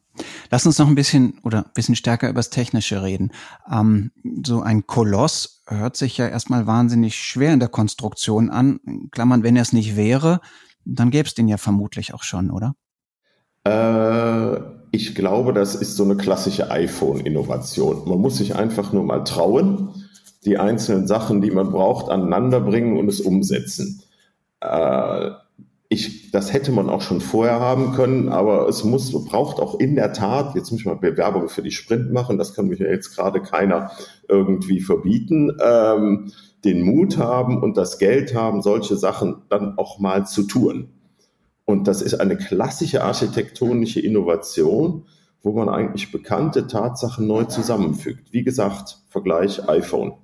Lass 0.51 0.67
uns 0.67 0.79
noch 0.79 0.87
ein 0.87 0.95
bisschen 0.95 1.39
oder 1.43 1.65
ein 1.65 1.73
bisschen 1.75 1.97
stärker 1.97 2.29
übers 2.29 2.51
Technische 2.51 3.03
reden. 3.03 3.33
Ähm, 3.71 4.12
so 4.45 4.61
ein 4.61 4.87
Koloss 4.87 5.62
hört 5.67 5.97
sich 5.97 6.19
ja 6.19 6.29
erstmal 6.29 6.67
wahnsinnig 6.67 7.17
schwer 7.17 7.53
in 7.55 7.61
der 7.61 7.71
Konstruktion 7.71 8.51
an. 8.51 8.79
Klammern, 9.11 9.43
wenn 9.43 9.57
er 9.57 9.62
es 9.62 9.73
nicht 9.73 9.97
wäre, 9.97 10.41
dann 10.85 11.11
gäbe 11.11 11.27
es 11.27 11.35
den 11.35 11.49
ja 11.49 11.57
vermutlich 11.57 12.12
auch 12.12 12.23
schon, 12.23 12.51
oder? 12.51 12.75
Äh, 13.64 14.61
ich 14.90 15.14
glaube, 15.14 15.52
das 15.52 15.75
ist 15.75 15.97
so 15.97 16.04
eine 16.04 16.16
klassische 16.16 16.71
iPhone-Innovation. 16.71 18.09
Man 18.09 18.19
muss 18.19 18.37
sich 18.37 18.57
einfach 18.57 18.92
nur 18.92 19.04
mal 19.04 19.25
trauen, 19.25 19.88
die 20.45 20.59
einzelnen 20.59 21.07
Sachen, 21.07 21.40
die 21.40 21.50
man 21.50 21.71
braucht, 21.71 22.11
aneinander 22.11 22.61
bringen 22.61 22.99
und 22.99 23.09
es 23.09 23.21
umsetzen. 23.21 24.02
Äh, 24.61 25.31
ich, 25.88 26.31
das 26.31 26.52
hätte 26.52 26.73
man 26.73 26.88
auch 26.88 27.02
schon 27.02 27.21
vorher 27.21 27.61
haben 27.61 27.92
können, 27.92 28.31
aber 28.31 28.66
es 28.66 28.83
muss, 28.83 29.12
braucht 29.26 29.61
auch 29.61 29.78
in 29.78 29.95
der 29.95 30.14
Tat, 30.14 30.54
jetzt 30.54 30.71
muss 30.71 30.81
ich 30.81 30.87
mal 30.87 30.97
Bewerbung 30.97 31.49
für 31.49 31.62
die 31.62 31.71
Sprint 31.71 32.12
machen, 32.12 32.38
das 32.38 32.54
kann 32.54 32.69
mich 32.69 32.78
ja 32.78 32.87
jetzt 32.87 33.14
gerade 33.14 33.42
keiner 33.42 33.90
irgendwie 34.26 34.81
verbieten, 34.81 35.52
ähm, 35.62 36.33
den 36.64 36.83
Mut 36.83 37.19
haben 37.19 37.62
und 37.62 37.76
das 37.76 37.99
Geld 37.99 38.35
haben, 38.35 38.62
solche 38.62 38.97
Sachen 38.97 39.42
dann 39.50 39.76
auch 39.76 39.99
mal 39.99 40.26
zu 40.26 40.45
tun. 40.45 40.88
Und 41.64 41.87
das 41.87 42.02
ist 42.02 42.14
eine 42.14 42.37
klassische 42.37 43.04
architektonische 43.04 44.00
Innovation, 44.00 45.07
wo 45.42 45.52
man 45.52 45.69
eigentlich 45.69 46.12
bekannte 46.12 46.66
Tatsachen 46.66 47.26
neu 47.26 47.45
zusammenfügt. 47.45 48.33
Wie 48.33 48.45
gesagt, 48.45 48.99
Vergleich 49.09 49.69
iPhone. 49.69 50.14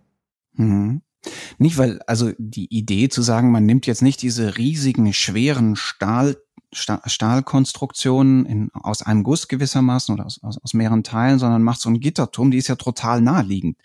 Mhm. 0.54 1.02
Nicht, 1.58 1.78
weil, 1.78 2.00
also 2.06 2.30
die 2.38 2.72
Idee 2.72 3.08
zu 3.08 3.22
sagen, 3.22 3.50
man 3.50 3.66
nimmt 3.66 3.86
jetzt 3.86 4.02
nicht 4.02 4.22
diese 4.22 4.56
riesigen, 4.56 5.12
schweren 5.12 5.76
Stahl, 5.76 6.36
Stahlkonstruktionen 6.72 8.46
in, 8.46 8.70
aus 8.74 9.02
einem 9.02 9.22
Guss 9.24 9.48
gewissermaßen 9.48 10.14
oder 10.14 10.26
aus, 10.26 10.42
aus, 10.42 10.58
aus 10.58 10.74
mehreren 10.74 11.02
Teilen, 11.02 11.38
sondern 11.38 11.62
macht 11.62 11.80
so 11.80 11.88
einen 11.88 12.00
Gitterturm, 12.00 12.50
die 12.50 12.58
ist 12.58 12.68
ja 12.68 12.76
total 12.76 13.20
naheliegend. 13.20 13.78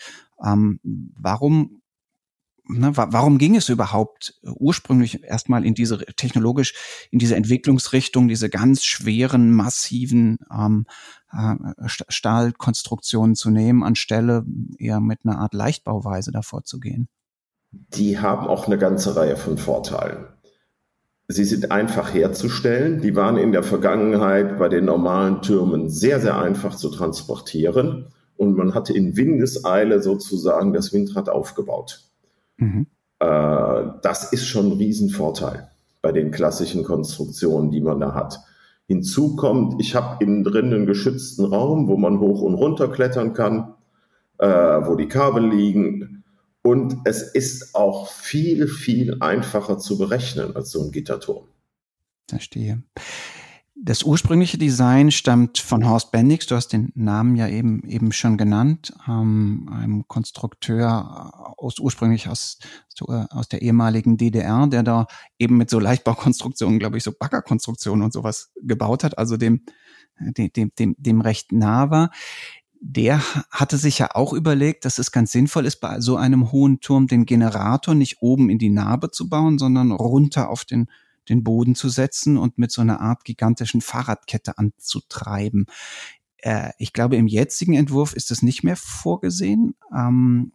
Ähm, 0.43 0.79
warum 0.83 1.81
Ne, 2.65 2.95
warum 2.95 3.39
ging 3.39 3.57
es 3.57 3.67
überhaupt 3.67 4.35
ursprünglich 4.41 5.21
erstmal 5.21 5.65
in 5.65 5.73
diese 5.73 5.97
technologisch 6.15 6.73
in 7.11 7.19
diese 7.19 7.35
Entwicklungsrichtung, 7.35 8.29
diese 8.29 8.49
ganz 8.49 8.85
schweren, 8.85 9.51
massiven 9.51 10.39
ähm, 10.49 10.85
äh, 11.33 11.55
Stahlkonstruktionen 11.85 13.35
zu 13.35 13.49
nehmen, 13.49 13.83
anstelle 13.83 14.45
eher 14.77 15.01
mit 15.01 15.19
einer 15.25 15.39
Art 15.39 15.53
Leichtbauweise 15.53 16.31
davor 16.31 16.63
zu 16.63 16.79
gehen? 16.79 17.09
Die 17.71 18.19
haben 18.19 18.47
auch 18.47 18.67
eine 18.67 18.77
ganze 18.77 19.13
Reihe 19.17 19.35
von 19.35 19.57
Vorteilen. 19.57 20.27
Sie 21.27 21.43
sind 21.43 21.69
einfach 21.71 22.13
herzustellen. 22.13 23.01
Die 23.01 23.15
waren 23.15 23.37
in 23.37 23.51
der 23.51 23.63
Vergangenheit 23.63 24.57
bei 24.57 24.69
den 24.69 24.85
normalen 24.85 25.41
Türmen 25.41 25.89
sehr, 25.89 26.21
sehr 26.21 26.37
einfach 26.37 26.75
zu 26.75 26.89
transportieren. 26.89 28.07
Und 28.37 28.55
man 28.55 28.73
hatte 28.73 28.93
in 28.93 29.17
Windeseile 29.17 30.01
sozusagen 30.01 30.71
das 30.71 30.93
Windrad 30.93 31.27
aufgebaut. 31.27 32.12
Mhm. 32.57 32.87
Äh, 33.19 33.83
das 34.01 34.31
ist 34.31 34.45
schon 34.45 34.67
ein 34.67 34.77
Riesenvorteil 34.77 35.69
bei 36.01 36.11
den 36.11 36.31
klassischen 36.31 36.83
Konstruktionen, 36.83 37.71
die 37.71 37.81
man 37.81 37.99
da 37.99 38.13
hat. 38.13 38.39
Hinzu 38.87 39.35
kommt, 39.35 39.79
ich 39.79 39.95
habe 39.95 40.23
innen 40.23 40.43
drin 40.43 40.73
einen 40.73 40.85
geschützten 40.85 41.45
Raum, 41.45 41.87
wo 41.87 41.95
man 41.95 42.19
hoch 42.19 42.41
und 42.41 42.55
runter 42.55 42.89
klettern 42.89 43.33
kann, 43.33 43.73
äh, 44.39 44.47
wo 44.47 44.95
die 44.95 45.07
Kabel 45.07 45.49
liegen. 45.49 46.23
Und 46.61 46.97
es 47.05 47.21
ist 47.21 47.75
auch 47.75 48.09
viel, 48.09 48.67
viel 48.67 49.17
einfacher 49.21 49.77
zu 49.77 49.97
berechnen 49.97 50.55
als 50.55 50.71
so 50.71 50.83
ein 50.83 50.91
Gitterturm. 50.91 51.45
Verstehe. 52.29 52.83
Das 53.75 54.03
ursprüngliche 54.03 54.59
Design 54.59 55.09
stammt 55.09 55.57
von 55.57 55.89
Horst 55.89 56.11
Bendix. 56.11 56.45
Du 56.45 56.55
hast 56.55 56.67
den 56.69 56.91
Namen 56.93 57.35
ja 57.35 57.47
eben, 57.47 57.83
eben 57.89 58.11
schon 58.11 58.37
genannt. 58.37 58.93
Ähm, 59.07 59.67
einem 59.71 60.07
Konstrukteur 60.07 61.57
aus, 61.57 61.79
ursprünglich 61.79 62.29
aus, 62.29 62.59
äh, 63.07 63.25
aus 63.31 63.49
der 63.49 63.63
ehemaligen 63.63 64.17
DDR, 64.17 64.67
der 64.67 64.83
da 64.83 65.07
eben 65.39 65.57
mit 65.57 65.71
so 65.71 65.79
Leichtbaukonstruktionen, 65.79 66.77
glaube 66.77 66.97
ich, 66.97 67.03
so 67.03 67.11
Baggerkonstruktionen 67.11 68.03
und 68.03 68.13
sowas 68.13 68.51
gebaut 68.61 69.03
hat, 69.03 69.17
also 69.17 69.37
dem, 69.37 69.61
dem, 70.19 70.71
dem, 70.77 70.95
dem 70.99 71.21
recht 71.21 71.51
nah 71.51 71.89
war. 71.89 72.11
Der 72.79 73.21
hatte 73.49 73.77
sich 73.77 73.97
ja 73.97 74.09
auch 74.13 74.33
überlegt, 74.33 74.85
dass 74.85 74.99
es 74.99 75.11
ganz 75.11 75.31
sinnvoll 75.31 75.65
ist, 75.65 75.77
bei 75.77 75.99
so 75.99 76.15
einem 76.15 76.51
hohen 76.51 76.79
Turm 76.79 77.07
den 77.07 77.25
Generator 77.25 77.95
nicht 77.95 78.21
oben 78.21 78.51
in 78.51 78.59
die 78.59 78.69
Narbe 78.69 79.09
zu 79.09 79.29
bauen, 79.29 79.57
sondern 79.57 79.91
runter 79.91 80.49
auf 80.49 80.63
den 80.63 80.89
den 81.29 81.43
Boden 81.43 81.75
zu 81.75 81.89
setzen 81.89 82.37
und 82.37 82.57
mit 82.57 82.71
so 82.71 82.81
einer 82.81 83.01
Art 83.01 83.23
gigantischen 83.23 83.81
Fahrradkette 83.81 84.57
anzutreiben. 84.57 85.65
Äh, 86.37 86.71
ich 86.77 86.93
glaube, 86.93 87.15
im 87.15 87.27
jetzigen 87.27 87.73
Entwurf 87.73 88.13
ist 88.13 88.31
das 88.31 88.41
nicht 88.41 88.63
mehr 88.63 88.75
vorgesehen. 88.75 89.75
Ähm, 89.95 90.51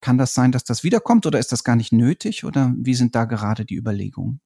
kann 0.00 0.18
das 0.18 0.34
sein, 0.34 0.52
dass 0.52 0.64
das 0.64 0.84
wiederkommt 0.84 1.26
oder 1.26 1.38
ist 1.38 1.52
das 1.52 1.64
gar 1.64 1.76
nicht 1.76 1.92
nötig 1.92 2.44
oder 2.44 2.74
wie 2.76 2.94
sind 2.94 3.14
da 3.14 3.24
gerade 3.24 3.64
die 3.64 3.76
Überlegungen? 3.76 4.40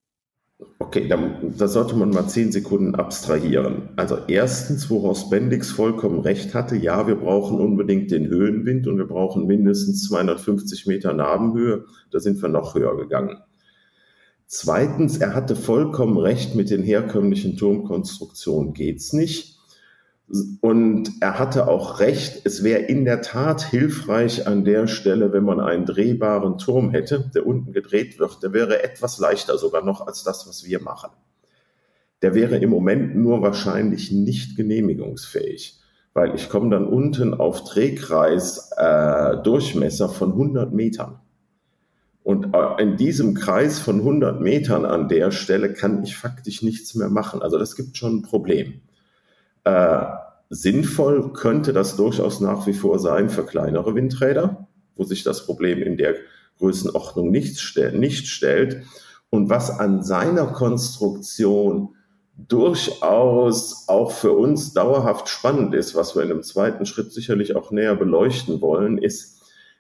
Okay, 0.81 1.07
da, 1.07 1.19
da, 1.57 1.69
sollte 1.69 1.95
man 1.95 2.11
mal 2.11 2.27
zehn 2.27 2.50
Sekunden 2.50 2.97
abstrahieren. 2.97 3.91
Also 3.97 4.19
erstens, 4.27 4.91
woraus 4.91 5.31
Bendix 5.31 5.71
vollkommen 5.71 6.21
recht 6.21 6.55
hatte, 6.55 6.77
ja, 6.77 7.07
wir 7.07 7.15
brauchen 7.15 7.61
unbedingt 7.61 8.11
den 8.11 8.27
Höhenwind 8.27 8.87
und 8.88 8.99
wir 8.99 9.07
brauchen 9.07 9.47
mindestens 9.47 10.09
250 10.09 10.87
Meter 10.87 11.12
Nabenhöhe. 11.12 11.85
Da 12.11 12.19
sind 12.19 12.43
wir 12.43 12.49
noch 12.49 12.75
höher 12.75 12.97
gegangen. 12.97 13.38
Zweitens, 14.50 15.19
er 15.19 15.35
hatte 15.35 15.55
vollkommen 15.55 16.17
recht, 16.17 16.55
mit 16.55 16.71
den 16.71 16.83
herkömmlichen 16.83 17.59
Turmkonstruktionen 17.59 18.73
geht's 18.73 19.12
nicht. 19.12 19.59
Und 20.62 21.11
er 21.21 21.38
hatte 21.38 21.69
auch 21.69 22.00
recht, 22.00 22.47
es 22.47 22.64
wäre 22.64 22.81
in 22.81 23.05
der 23.05 23.21
Tat 23.21 23.62
hilfreich 23.62 24.47
an 24.47 24.64
der 24.64 24.87
Stelle, 24.87 25.35
wenn 25.35 25.45
man 25.45 25.61
einen 25.61 25.85
drehbaren 25.85 26.57
Turm 26.57 26.90
hätte, 26.93 27.31
der 27.35 27.47
unten 27.47 27.75
gedreht 27.75 28.19
wird. 28.19 28.43
Der 28.43 28.55
wäre 28.55 28.83
etwas 28.83 29.19
leichter 29.19 29.59
sogar 29.59 29.85
noch 29.85 30.07
als 30.07 30.25
das, 30.25 30.49
was 30.49 30.64
wir 30.64 30.81
machen. 30.81 31.11
Der 32.23 32.35
wäre 32.35 32.57
im 32.57 32.71
Moment 32.71 33.17
nur 33.17 33.43
wahrscheinlich 33.43 34.12
nicht 34.12 34.57
genehmigungsfähig, 34.57 35.78
weil 36.14 36.35
ich 36.35 36.49
komme 36.49 36.71
dann 36.71 36.87
unten 36.87 37.35
auf 37.35 37.64
Drehkreis 37.64 38.71
äh, 38.78 39.43
Durchmesser 39.43 40.09
von 40.09 40.33
100 40.33 40.73
Metern. 40.73 41.21
Und 42.28 42.54
äh, 42.54 42.82
in 42.82 42.99
diesem 42.99 43.32
Kreis 43.32 43.78
von 43.78 44.00
100 44.00 44.38
Metern 44.38 44.85
an 44.85 45.08
der 45.08 45.30
Stelle 45.30 45.73
kann 45.73 46.02
ich 46.02 46.14
faktisch 46.14 46.61
nichts 46.61 46.94
mehr 46.94 47.08
machen. 47.08 47.40
Also 47.40 47.56
das 47.56 47.75
gibt 47.75 47.97
schon 47.97 48.16
ein 48.16 48.23
Problem. 48.23 48.82
Äh, 49.64 50.04
sinnvoll 50.50 51.32
könnte 51.32 51.73
das 51.73 51.97
durchaus 51.97 52.40
nach 52.40 52.66
wie 52.66 52.75
vor 52.75 52.99
sein 52.99 53.30
für 53.30 53.47
kleinere 53.47 53.94
Windräder, 53.94 54.68
wo 54.94 55.04
sich 55.04 55.25
das 55.25 55.47
Problem 55.47 55.82
in 55.82 55.97
der 55.97 56.16
Größenordnung 56.58 57.30
nicht, 57.30 57.61
stell 57.61 57.97
nicht 57.99 58.26
stellt. 58.26 58.82
Und 59.30 59.49
was 59.49 59.70
an 59.80 60.02
seiner 60.02 60.49
Konstruktion 60.49 61.94
durchaus 62.37 63.88
auch 63.88 64.11
für 64.11 64.32
uns 64.32 64.75
dauerhaft 64.75 65.30
spannend 65.30 65.73
ist, 65.73 65.94
was 65.94 66.14
wir 66.14 66.25
in 66.25 66.30
einem 66.30 66.42
zweiten 66.42 66.85
Schritt 66.85 67.11
sicherlich 67.11 67.56
auch 67.56 67.70
näher 67.70 67.97
beleuchten 67.97 68.61
wollen, 68.61 68.99
ist, 68.99 69.38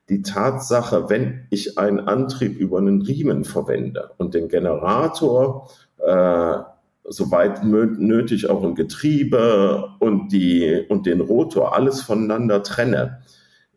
die 0.08 0.22
Tatsache, 0.22 1.08
wenn 1.08 1.46
ich 1.50 1.78
einen 1.78 2.00
Antrieb 2.00 2.58
über 2.58 2.78
einen 2.78 3.02
Riemen 3.02 3.44
verwende 3.44 4.10
und 4.16 4.34
den 4.34 4.48
Generator, 4.48 5.70
äh, 5.98 6.58
soweit 7.04 7.64
nötig 7.64 8.48
auch 8.48 8.62
ein 8.64 8.74
Getriebe 8.74 9.90
und, 9.98 10.32
die, 10.32 10.84
und 10.88 11.06
den 11.06 11.20
Rotor 11.20 11.74
alles 11.74 12.02
voneinander 12.02 12.62
trenne, 12.62 13.22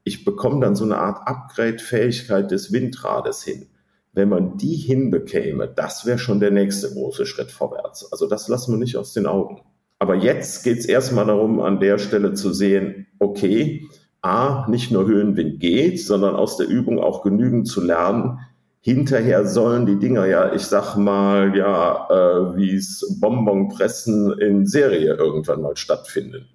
ich 0.03 0.25
bekomme 0.25 0.61
dann 0.61 0.75
so 0.75 0.83
eine 0.83 0.97
Art 0.97 1.27
Upgrade-Fähigkeit 1.27 2.49
des 2.49 2.71
Windrades 2.71 3.43
hin. 3.43 3.67
Wenn 4.13 4.29
man 4.29 4.57
die 4.57 4.75
hinbekäme, 4.75 5.67
das 5.67 6.05
wäre 6.05 6.17
schon 6.17 6.39
der 6.39 6.51
nächste 6.51 6.91
große 6.91 7.25
Schritt 7.25 7.51
vorwärts. 7.51 8.11
Also 8.11 8.27
das 8.27 8.47
lassen 8.47 8.73
wir 8.73 8.79
nicht 8.79 8.97
aus 8.97 9.13
den 9.13 9.25
Augen. 9.25 9.61
Aber 9.99 10.15
jetzt 10.15 10.63
geht 10.63 10.79
es 10.79 10.85
erstmal 10.85 11.27
darum, 11.27 11.61
an 11.61 11.79
der 11.79 11.99
Stelle 11.99 12.33
zu 12.33 12.51
sehen, 12.51 13.07
okay, 13.19 13.87
A, 14.21 14.67
nicht 14.69 14.91
nur 14.91 15.07
Höhenwind 15.07 15.59
geht, 15.59 15.99
sondern 15.99 16.35
aus 16.35 16.57
der 16.57 16.67
Übung 16.67 16.99
auch 16.99 17.23
genügend 17.23 17.67
zu 17.67 17.81
lernen. 17.81 18.39
Hinterher 18.79 19.47
sollen 19.47 19.85
die 19.85 19.99
Dinger 19.99 20.25
ja, 20.25 20.53
ich 20.53 20.63
sag 20.63 20.95
mal, 20.95 21.55
ja, 21.55 22.07
äh, 22.09 22.57
wie 22.57 22.75
es 22.75 23.17
Bonbonpressen 23.19 24.39
in 24.39 24.65
Serie 24.65 25.15
irgendwann 25.15 25.61
mal 25.61 25.77
stattfinden. 25.77 26.47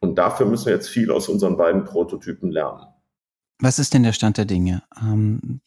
Und 0.00 0.16
dafür 0.16 0.46
müssen 0.46 0.66
wir 0.66 0.74
jetzt 0.74 0.88
viel 0.88 1.10
aus 1.10 1.28
unseren 1.28 1.56
beiden 1.56 1.84
Prototypen 1.84 2.50
lernen. 2.50 2.86
Was 3.58 3.78
ist 3.78 3.94
denn 3.94 4.02
der 4.02 4.12
Stand 4.12 4.36
der 4.38 4.44
Dinge? 4.44 4.82
Ähm, 5.00 5.60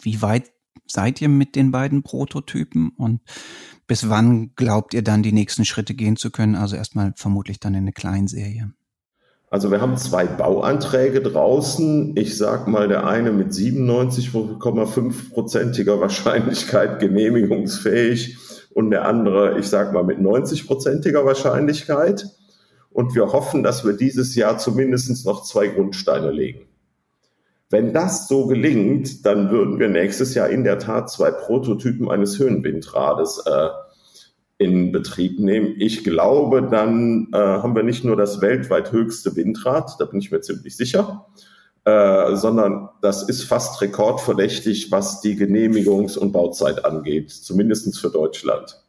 wie 0.00 0.20
weit 0.20 0.50
seid 0.86 1.20
ihr 1.20 1.28
mit 1.28 1.56
den 1.56 1.70
beiden 1.70 2.02
Prototypen 2.02 2.90
und 2.90 3.20
bis 3.86 4.08
wann 4.08 4.52
glaubt 4.56 4.94
ihr 4.94 5.02
dann 5.02 5.22
die 5.22 5.32
nächsten 5.32 5.64
Schritte 5.64 5.94
gehen 5.94 6.16
zu 6.16 6.30
können? 6.30 6.56
Also 6.56 6.76
erstmal 6.76 7.12
vermutlich 7.16 7.60
dann 7.60 7.74
in 7.74 7.80
eine 7.80 7.92
Kleinserie. 7.92 8.72
Also 9.56 9.70
wir 9.70 9.80
haben 9.80 9.96
zwei 9.96 10.26
Bauanträge 10.26 11.22
draußen. 11.22 12.14
Ich 12.14 12.36
sag 12.36 12.68
mal, 12.68 12.88
der 12.88 13.06
eine 13.06 13.32
mit 13.32 13.52
97,5-prozentiger 13.52 15.98
Wahrscheinlichkeit 16.00 17.00
genehmigungsfähig 17.00 18.36
und 18.74 18.90
der 18.90 19.06
andere, 19.06 19.58
ich 19.58 19.66
sag 19.66 19.94
mal, 19.94 20.04
mit 20.04 20.18
90-prozentiger 20.18 21.24
Wahrscheinlichkeit. 21.24 22.26
Und 22.90 23.14
wir 23.14 23.32
hoffen, 23.32 23.62
dass 23.62 23.82
wir 23.82 23.94
dieses 23.94 24.34
Jahr 24.34 24.58
zumindest 24.58 25.24
noch 25.24 25.42
zwei 25.42 25.68
Grundsteine 25.68 26.32
legen. 26.32 26.66
Wenn 27.70 27.94
das 27.94 28.28
so 28.28 28.48
gelingt, 28.48 29.24
dann 29.24 29.50
würden 29.50 29.78
wir 29.78 29.88
nächstes 29.88 30.34
Jahr 30.34 30.50
in 30.50 30.64
der 30.64 30.78
Tat 30.78 31.10
zwei 31.10 31.30
Prototypen 31.30 32.10
eines 32.10 32.38
Höhenwindrades 32.38 33.42
äh, 33.46 33.68
in 34.58 34.92
Betrieb 34.92 35.38
nehmen. 35.38 35.74
Ich 35.78 36.02
glaube, 36.02 36.68
dann 36.70 37.28
äh, 37.32 37.36
haben 37.36 37.74
wir 37.74 37.82
nicht 37.82 38.04
nur 38.04 38.16
das 38.16 38.40
weltweit 38.40 38.92
höchste 38.92 39.36
Windrad, 39.36 39.96
da 39.98 40.06
bin 40.06 40.20
ich 40.20 40.30
mir 40.30 40.40
ziemlich 40.40 40.76
sicher, 40.76 41.26
äh, 41.84 42.34
sondern 42.36 42.88
das 43.02 43.22
ist 43.28 43.44
fast 43.44 43.80
rekordverdächtig, 43.82 44.90
was 44.90 45.20
die 45.20 45.36
Genehmigungs- 45.36 46.16
und 46.16 46.32
Bauzeit 46.32 46.84
angeht, 46.84 47.30
zumindest 47.30 47.98
für 47.98 48.10
Deutschland. 48.10 48.82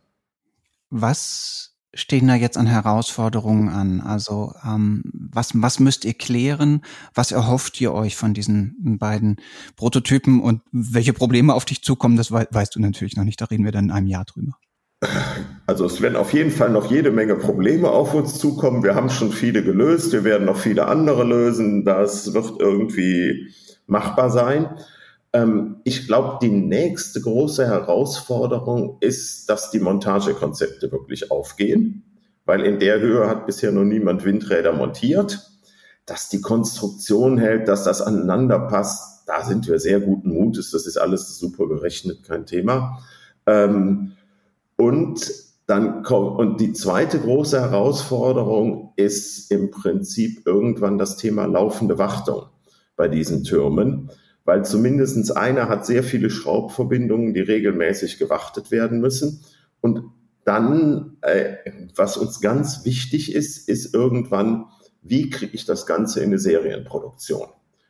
Was 0.90 1.76
stehen 1.94 2.28
da 2.28 2.36
jetzt 2.36 2.58
an 2.58 2.68
Herausforderungen 2.68 3.68
an? 3.68 4.00
Also 4.00 4.54
ähm, 4.64 5.04
was, 5.14 5.52
was 5.54 5.80
müsst 5.80 6.06
ihr 6.06 6.14
klären? 6.14 6.82
Was 7.14 7.32
erhofft 7.32 7.82
ihr 7.82 7.94
euch 7.94 8.16
von 8.16 8.34
diesen 8.34 8.98
beiden 9.00 9.38
Prototypen 9.76 10.40
und 10.42 10.62
welche 10.72 11.12
Probleme 11.12 11.54
auf 11.54 11.66
dich 11.66 11.82
zukommen? 11.84 12.16
Das 12.16 12.32
we 12.32 12.48
weißt 12.50 12.76
du 12.76 12.80
natürlich 12.80 13.18
noch 13.18 13.26
nicht. 13.26 13.42
Da 13.42 13.46
reden 13.46 13.66
wir 13.66 13.74
dann 13.74 13.86
in 13.86 13.92
einem 13.92 14.08
Jahr 14.08 14.24
drüber. 14.24 14.58
Also 15.68 15.86
es 15.86 16.02
werden 16.02 16.16
auf 16.16 16.34
jeden 16.34 16.50
Fall 16.50 16.70
noch 16.70 16.90
jede 16.90 17.12
Menge 17.12 17.36
Probleme 17.36 17.90
auf 17.90 18.14
uns 18.14 18.40
zukommen. 18.40 18.84
Wir 18.84 18.96
haben 18.96 19.10
schon 19.10 19.32
viele 19.32 19.64
gelöst. 19.64 20.12
Wir 20.12 20.24
werden 20.24 20.46
noch 20.46 20.58
viele 20.58 20.88
andere 20.88 21.24
lösen. 21.24 21.86
Das 21.86 22.34
wird 22.34 22.60
irgendwie 22.60 23.54
machbar 23.86 24.30
sein. 24.30 24.78
Ähm, 25.34 25.78
ich 25.84 26.08
glaube, 26.08 26.40
die 26.42 26.50
nächste 26.50 27.22
große 27.22 27.68
Herausforderung 27.68 28.98
ist, 29.02 29.50
dass 29.50 29.70
die 29.70 29.80
Montagekonzepte 29.80 30.92
wirklich 30.92 31.32
aufgehen, 31.32 32.04
weil 32.46 32.62
in 32.62 32.80
der 32.80 33.00
Höhe 33.00 33.28
hat 33.28 33.46
bisher 33.46 33.72
noch 33.72 33.84
niemand 33.84 34.26
Windräder 34.26 34.74
montiert. 34.74 35.52
Dass 36.06 36.30
die 36.30 36.40
Konstruktion 36.40 37.38
hält, 37.38 37.68
dass 37.68 37.84
das 37.84 38.02
aneinander 38.02 38.60
passt, 38.60 39.28
da 39.28 39.44
sind 39.44 39.68
wir 39.68 39.78
sehr 39.78 40.00
guten 40.00 40.30
Mutes. 40.30 40.72
Das 40.72 40.88
ist 40.88 40.98
alles 40.98 41.38
super 41.38 41.68
gerechnet, 41.68 42.24
kein 42.24 42.46
Thema. 42.46 43.00
Ähm, 43.46 44.14
und 44.78 45.30
dann 45.66 46.04
kommt, 46.04 46.40
und 46.40 46.62
die 46.62 46.72
zweite 46.72 47.20
große 47.20 47.60
Herausforderung 47.60 48.94
ist 48.96 49.52
im 49.52 49.70
Prinzip 49.70 50.44
irgendwann 50.46 50.98
das 50.98 51.18
Thema 51.18 51.46
laufende 51.46 51.98
Wartung 51.98 52.44
bei 52.96 53.10
diesen 53.10 53.44
Türmen 53.44 54.10
weil 54.48 54.64
zumindestens 54.64 55.30
einer 55.30 55.68
hat 55.68 55.86
sehr 55.86 56.04
viele 56.04 56.30
Schraubverbindungen, 56.30 57.34
die 57.34 57.42
regelmäßig 57.42 58.18
gewartet 58.18 58.72
werden 58.72 59.02
müssen. 59.02 59.42
Und 59.82 60.04
dann, 60.46 61.18
äh, 61.20 61.58
was 61.98 62.16
uns 62.16 62.40
ganz 62.40 62.86
wichtig 62.86 63.36
ist, 63.36 63.68
ist 63.68 63.94
irgendwann, 63.94 64.68
wie 65.02 65.30
kriege 65.30 65.54
ich 65.54 65.66
das 65.66 65.86
Ganze 65.86 66.22
in 66.22 66.28
eine 66.28 66.40
Serienproduktion? 66.40 67.48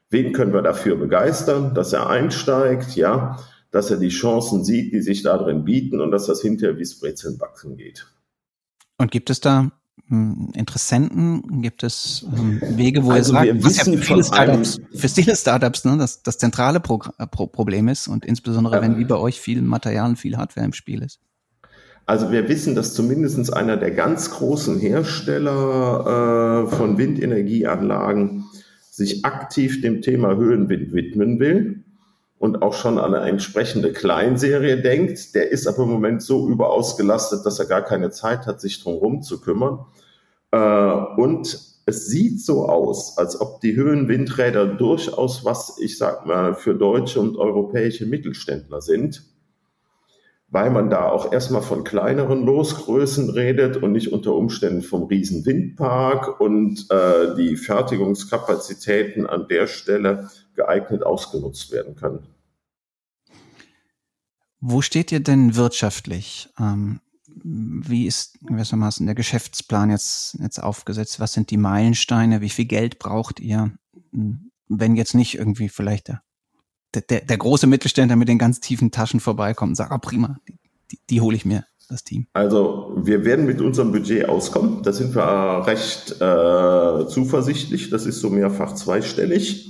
Wen 0.10 0.34
können 0.34 0.52
wir 0.52 0.64
dafür 0.64 0.96
begeistern, 0.96 1.76
dass 1.76 1.94
er 1.94 2.10
einsteigt, 2.10 2.96
ja, 2.96 3.38
dass 3.72 3.92
er 3.92 3.98
die 3.98 4.10
Chancen 4.10 4.64
sieht, 4.64 4.94
die 4.94 5.02
sich 5.02 5.24
da 5.24 5.38
drin 5.38 5.64
bieten 5.64 6.02
und 6.02 6.12
dass 6.12 6.26
das 6.26 6.42
hinterher 6.42 6.78
wie 6.78 6.88
Brezeln 7.00 7.38
backen 7.38 7.78
geht. 7.78 8.08
Und 8.98 9.12
gibt 9.12 9.30
es 9.30 9.40
da 9.42 9.72
hm, 10.08 10.52
Interessenten? 10.54 11.62
Gibt 11.62 11.84
es 11.84 12.26
ähm, 12.36 12.62
Wege, 12.78 13.04
wo 13.04 13.12
also 13.12 13.34
ihr 13.34 13.54
sagt, 13.54 13.64
was 13.64 13.78
ja 13.78 13.84
für 13.84 13.98
viele 13.98 14.24
Startups, 14.24 14.80
für 14.94 15.10
viele 15.10 15.36
Startups 15.36 15.86
ne, 15.86 15.98
das, 15.98 16.24
das 16.24 16.38
zentrale 16.38 16.80
Pro 16.80 16.98
Pro 16.98 17.48
Problem 17.48 17.88
ist 17.88 18.08
und 18.08 18.26
insbesondere, 18.26 18.82
wenn 18.82 18.98
wie 18.98 19.06
bei 19.06 19.18
euch 19.18 19.40
viel 19.40 19.62
Material 19.62 20.10
und 20.10 20.16
viel 20.16 20.38
Hardware 20.38 20.66
im 20.66 20.74
Spiel 20.74 21.04
ist? 21.04 21.20
Also 22.06 22.32
wir 22.32 22.48
wissen, 22.48 22.74
dass 22.74 22.94
zumindest 22.94 23.54
einer 23.54 23.76
der 23.76 23.92
ganz 23.92 24.32
großen 24.32 24.80
Hersteller 24.80 26.64
äh, 26.66 26.76
von 26.76 26.98
Windenergieanlagen 26.98 28.46
sich 28.90 29.26
aktiv 29.26 29.82
dem 29.82 30.02
Thema 30.02 30.38
Höhenwind 30.38 30.94
widmen 30.94 31.40
will 31.40 31.84
und 32.40 32.62
auch 32.62 32.74
schon 32.74 33.00
an 33.00 33.16
eine 33.16 33.28
entsprechende 33.30 33.94
Kleinserie 33.94 34.82
denkt. 34.82 35.34
Der 35.34 35.52
ist 35.52 35.68
aber 35.68 35.84
im 35.84 35.90
Moment 35.90 36.22
so 36.22 36.48
überausgelastet, 36.50 37.46
dass 37.46 37.60
er 37.60 37.66
gar 37.66 37.82
keine 37.82 38.12
Zeit 38.12 38.46
hat, 38.46 38.62
sich 38.62 38.84
drum 38.84 39.22
zu 39.22 39.42
kümmern. 39.42 39.86
Äh, 40.52 40.58
und 40.58 41.60
es 41.86 42.08
sieht 42.08 42.42
so 42.42 42.68
aus, 42.68 43.18
als 43.18 43.40
ob 43.40 43.62
die 43.62 43.76
Höhenwindräder 43.76 44.66
durchaus 44.68 45.46
was, 45.46 45.78
ich 45.80 45.98
sag 45.98 46.26
mal, 46.26 46.54
für 46.54 46.76
deutsche 46.76 47.20
und 47.20 47.38
europäische 47.38 48.06
Mittelständler 48.06 48.82
sind, 48.82 49.24
weil 50.50 50.70
man 50.70 50.90
da 50.90 51.10
auch 51.10 51.32
erstmal 51.32 51.62
von 51.62 51.84
kleineren 51.84 52.46
Losgrößen 52.46 53.30
redet 53.30 53.78
und 53.78 53.92
nicht 53.92 54.14
unter 54.14 54.34
Umständen 54.34 54.82
vom 54.82 55.04
riesen 55.04 55.46
Windpark 55.46 56.40
und 56.40 56.90
äh, 56.90 57.36
die 57.36 57.58
Fertigungskapazitäten 57.58 59.28
an 59.28 59.48
der 59.50 59.68
Stelle 59.68 60.30
geeignet 60.56 61.04
ausgenutzt 61.04 61.72
werden 61.72 61.96
können. 61.96 62.28
Wo 64.60 64.82
steht 64.82 65.12
ihr 65.12 65.20
denn 65.20 65.56
wirtschaftlich? 65.56 66.50
Ähm, 66.60 67.02
wie 67.44 68.08
ist 68.08 68.40
gewissermaßen 68.42 69.06
der 69.06 69.16
Geschäftsplan 69.16 69.92
jetzt, 69.92 70.38
jetzt 70.42 70.62
aufgesetzt? 70.62 71.20
Was 71.20 71.34
sind 71.34 71.52
die 71.52 71.58
Meilensteine? 71.58 72.42
Wie 72.42 72.50
viel 72.50 72.66
Geld 72.66 73.00
braucht 73.00 73.40
ihr? 73.40 73.74
Wenn 74.68 74.96
jetzt 74.96 75.14
nicht 75.14 75.38
irgendwie 75.38 75.70
vielleicht 75.70 76.08
der, 76.08 76.24
der, 76.94 77.22
der 77.22 77.38
große 77.38 77.68
Mittelständler 77.68 78.16
mit 78.16 78.28
den 78.28 78.38
ganz 78.38 78.60
tiefen 78.60 78.92
Taschen 78.92 79.20
vorbeikommt 79.20 79.72
und 79.72 79.76
sagt, 79.76 79.92
ah, 79.92 79.98
prima, 79.98 80.38
die, 80.92 81.00
die, 81.10 81.22
hole 81.22 81.36
ich 81.36 81.46
mir 81.46 81.66
das 81.90 82.04
Team? 82.04 82.28
Also 82.34 82.94
wir 82.98 83.26
werden 83.26 83.46
mit 83.46 83.62
unserem 83.62 83.92
Budget 83.92 84.28
auskommen. 84.30 84.84
Da 84.84 84.94
sind 84.94 85.16
wir 85.16 85.66
recht 85.68 86.12
äh, 86.22 87.08
zuversichtlich. 87.08 87.90
Das 87.90 88.06
ist 88.06 88.20
so 88.20 88.30
mehrfach 88.30 88.74
zweistellig. 88.74 89.70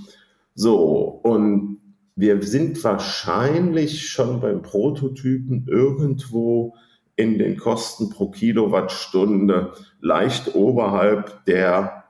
So, 0.56 1.19
und 1.23 1.77
wir 2.15 2.41
sind 2.41 2.84
wahrscheinlich 2.84 4.10
schon 4.10 4.41
beim 4.41 4.63
Prototypen 4.63 5.67
irgendwo 5.67 6.75
in 7.15 7.38
den 7.38 7.58
Kosten 7.58 8.10
pro 8.10 8.30
Kilowattstunde 8.30 9.73
leicht 10.01 10.56
oberhalb 10.56 11.45
der, 11.45 12.06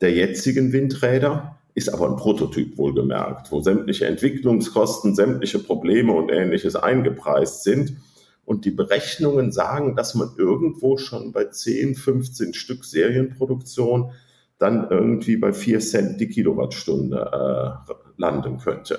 der 0.00 0.12
jetzigen 0.12 0.72
Windräder, 0.72 1.57
ist 1.74 1.88
aber 1.88 2.08
ein 2.08 2.16
Prototyp 2.16 2.76
wohlgemerkt, 2.76 3.52
wo 3.52 3.60
sämtliche 3.60 4.06
Entwicklungskosten, 4.06 5.14
sämtliche 5.14 5.58
Probleme 5.58 6.12
und 6.12 6.30
ähnliches 6.30 6.76
eingepreist 6.76 7.62
sind. 7.62 7.96
Und 8.44 8.64
die 8.64 8.70
Berechnungen 8.70 9.52
sagen, 9.52 9.94
dass 9.94 10.14
man 10.14 10.30
irgendwo 10.36 10.96
schon 10.96 11.32
bei 11.32 11.44
10, 11.44 11.94
15 11.94 12.54
Stück 12.54 12.84
Serienproduktion 12.84 14.12
dann 14.58 14.88
irgendwie 14.90 15.36
bei 15.36 15.52
4 15.52 15.80
Cent 15.80 16.20
die 16.20 16.28
Kilowattstunde 16.28 17.78
äh, 17.88 17.92
landen 18.16 18.58
könnte. 18.58 18.98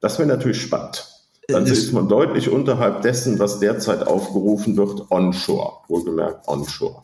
Das 0.00 0.18
wäre 0.18 0.28
natürlich 0.28 0.60
spannend. 0.60 1.06
Dann 1.48 1.64
ist, 1.64 1.72
ist 1.72 1.92
man 1.92 2.08
deutlich 2.08 2.50
unterhalb 2.50 3.02
dessen, 3.02 3.38
was 3.38 3.58
derzeit 3.58 4.06
aufgerufen 4.06 4.76
wird, 4.76 5.10
onshore, 5.10 5.78
wohlgemerkt 5.88 6.46
onshore. 6.46 7.02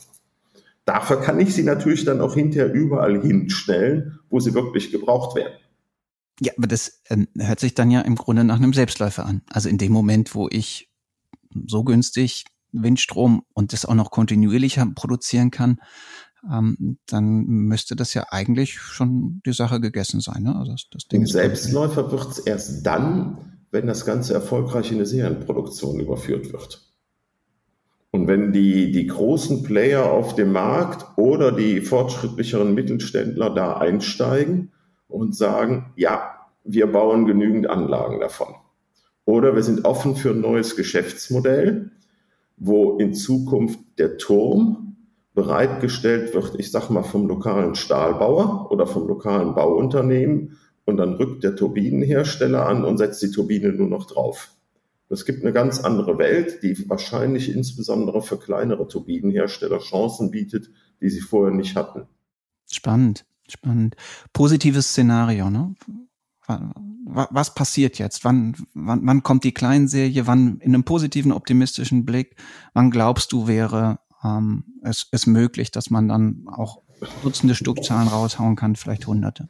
Dafür 0.85 1.20
kann 1.20 1.40
ich 1.40 1.55
sie 1.55 1.62
natürlich 1.62 2.05
dann 2.05 2.20
auch 2.20 2.35
hinterher 2.35 2.73
überall 2.73 3.20
hinstellen, 3.23 4.18
wo 4.29 4.40
sie 4.40 4.55
wirklich 4.55 4.90
gebraucht 4.90 5.35
werden. 5.35 5.55
Ja, 6.40 6.53
aber 6.59 6.66
das 6.66 7.01
äh, 7.05 7.27
hört 7.38 7.61
sich 7.61 7.75
dann 7.75 7.90
ja 7.90 8.01
im 8.01 8.16
Grunde 8.16 8.44
nach 8.44 8.57
einem 8.57 8.73
Selbstläufer 8.73 9.25
an. 9.25 9.42
Also 9.51 9.68
in 9.68 9.79
dem 9.79 9.92
Moment, 9.92 10.35
wo 10.35 10.49
ich 10.51 10.90
so 11.66 11.85
günstig 11.85 12.44
Windstrom 12.73 13.44
und 13.55 13.73
das 13.73 13.87
auch 13.87 13.94
noch 13.94 14.11
kontinuierlich 14.11 14.81
produzieren 14.94 15.51
kann, 15.51 15.79
ähm, 16.51 16.99
dann 17.07 17.44
müsste 17.47 17.97
das 17.97 18.14
ja 18.14 18.27
eigentlich 18.31 18.81
schon 18.81 19.40
die 19.47 19.53
Sache 19.53 19.81
gegessen 19.81 20.20
sein. 20.20 20.42
Ne? 20.42 20.57
Also 20.57 20.73
das, 20.73 20.87
das 20.90 21.05
Ding 21.07 21.23
Ein 21.23 21.27
Selbstläufer 21.27 22.11
wird 22.11 22.33
es 22.33 22.38
erst 22.40 22.85
dann, 22.85 23.66
wenn 23.70 23.87
das 23.87 24.05
Ganze 24.05 24.35
erfolgreich 24.35 24.90
in 24.90 24.99
eine 24.99 25.07
Serienproduktion 25.07 26.01
überführt 26.01 26.53
wird. 26.53 26.93
Und 28.14 28.29
wenn 28.29 28.53
die, 28.53 28.92
die 28.92 29.09
großen 29.09 29.64
Player 29.64 30.09
auf 30.09 30.37
dem 30.37 30.53
Markt 30.53 31.05
oder 31.18 31.50
die 31.50 31.81
fortschrittlicheren 31.81 32.72
Mittelständler 32.72 33.50
da 33.50 33.79
einsteigen 33.79 34.70
und 35.09 35.35
sagen, 35.35 35.92
ja, 35.96 36.31
wir 36.62 36.87
bauen 36.87 37.27
genügend 37.27 37.68
Anlagen 37.68 38.20
davon. 38.20 38.55
Oder 39.24 39.57
wir 39.57 39.64
sind 39.64 39.85
offen 39.85 40.14
für 40.14 40.31
ein 40.31 40.40
neues 40.40 40.77
Geschäftsmodell, 40.77 41.90
wo 42.57 42.98
in 42.98 43.14
Zukunft 43.14 43.81
der 43.98 44.16
Turm 44.16 44.94
bereitgestellt 45.35 46.35
wird, 46.35 46.55
ich 46.57 46.70
sage 46.70 46.92
mal 46.92 47.03
vom 47.03 47.27
lokalen 47.27 47.74
Stahlbauer 47.74 48.70
oder 48.70 48.87
vom 48.87 49.09
lokalen 49.09 49.57
Bauunternehmen 49.57 50.57
und 50.85 50.98
dann 50.98 51.14
rückt 51.14 51.42
der 51.42 51.57
Turbinenhersteller 51.57 52.64
an 52.64 52.85
und 52.85 52.96
setzt 52.96 53.24
die 53.24 53.33
Turbine 53.33 53.72
nur 53.72 53.88
noch 53.88 54.07
drauf. 54.07 54.53
Es 55.11 55.25
gibt 55.25 55.43
eine 55.43 55.53
ganz 55.53 55.81
andere 55.81 56.19
Welt, 56.19 56.62
die 56.62 56.88
wahrscheinlich 56.88 57.55
insbesondere 57.55 58.23
für 58.23 58.38
kleinere 58.38 58.88
Turbinenhersteller 58.88 59.79
Chancen 59.79 60.31
bietet, 60.31 60.71
die 61.01 61.11
sie 61.11 61.21
vorher 61.21 61.55
nicht 61.55 61.77
hatten. 61.77 62.09
Spannend, 62.71 63.27
spannend. 63.49 63.97
Positives 64.33 64.88
Szenario, 64.88 65.51
ne? 65.51 65.75
Was 67.07 67.55
passiert 67.55 67.99
jetzt? 67.99 68.25
Wann, 68.25 68.55
wann, 68.75 69.07
wann 69.07 69.23
kommt 69.23 69.45
die 69.45 69.53
Kleinserie? 69.53 70.27
Wann 70.27 70.59
in 70.61 70.75
einem 70.75 70.85
positiven, 70.85 71.33
optimistischen 71.33 72.05
Blick? 72.05 72.37
Wann 72.73 72.90
glaubst 72.90 73.33
du, 73.33 73.47
wäre 73.47 73.99
ähm, 74.23 74.64
es, 74.83 75.09
es 75.11 75.27
möglich, 75.27 75.71
dass 75.71 75.90
man 75.90 76.09
dann 76.09 76.47
auch 76.49 76.83
Dutzende 77.23 77.55
Stückzahlen 77.55 78.09
raushauen 78.09 78.57
kann, 78.57 78.77
vielleicht 78.77 79.07
Hunderte? 79.07 79.49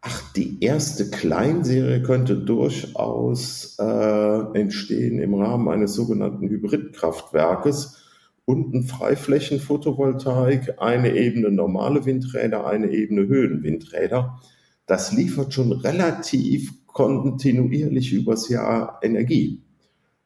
Ach, 0.00 0.32
die 0.32 0.62
erste 0.62 1.10
Kleinserie 1.10 2.02
könnte 2.02 2.36
durchaus 2.36 3.76
äh, 3.80 4.58
entstehen 4.58 5.18
im 5.18 5.34
Rahmen 5.34 5.68
eines 5.68 5.94
sogenannten 5.94 6.48
Hybridkraftwerkes. 6.48 8.04
Unten 8.44 8.84
Freiflächen-Photovoltaik, 8.84 10.80
eine 10.80 11.14
Ebene 11.16 11.50
normale 11.50 12.06
Windräder, 12.06 12.66
eine 12.66 12.90
Ebene 12.90 13.26
Höhenwindräder. 13.26 14.40
Das 14.86 15.12
liefert 15.12 15.52
schon 15.52 15.72
relativ 15.72 16.72
kontinuierlich 16.86 18.12
übers 18.12 18.48
Jahr 18.48 19.00
Energie. 19.02 19.62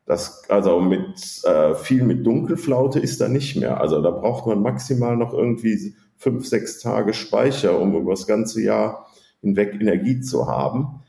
Das, 0.04 0.42
also 0.48 0.80
mit 0.80 1.42
äh, 1.44 1.74
viel 1.74 2.04
mit 2.04 2.26
Dunkelflaute 2.26 3.00
ist 3.00 3.20
da 3.20 3.28
nicht 3.28 3.56
mehr. 3.56 3.80
Also 3.80 4.02
da 4.02 4.10
braucht 4.10 4.46
man 4.46 4.60
maximal 4.62 5.16
noch 5.16 5.32
irgendwie 5.32 5.94
fünf, 6.16 6.46
sechs 6.46 6.80
Tage 6.80 7.14
Speicher, 7.14 7.80
um 7.80 7.96
über 7.96 8.12
das 8.12 8.26
ganze 8.26 8.62
Jahr 8.62 9.06
hinweg 9.42 9.74
Energie 9.78 10.20
zu 10.20 10.46
haben. 10.46 11.02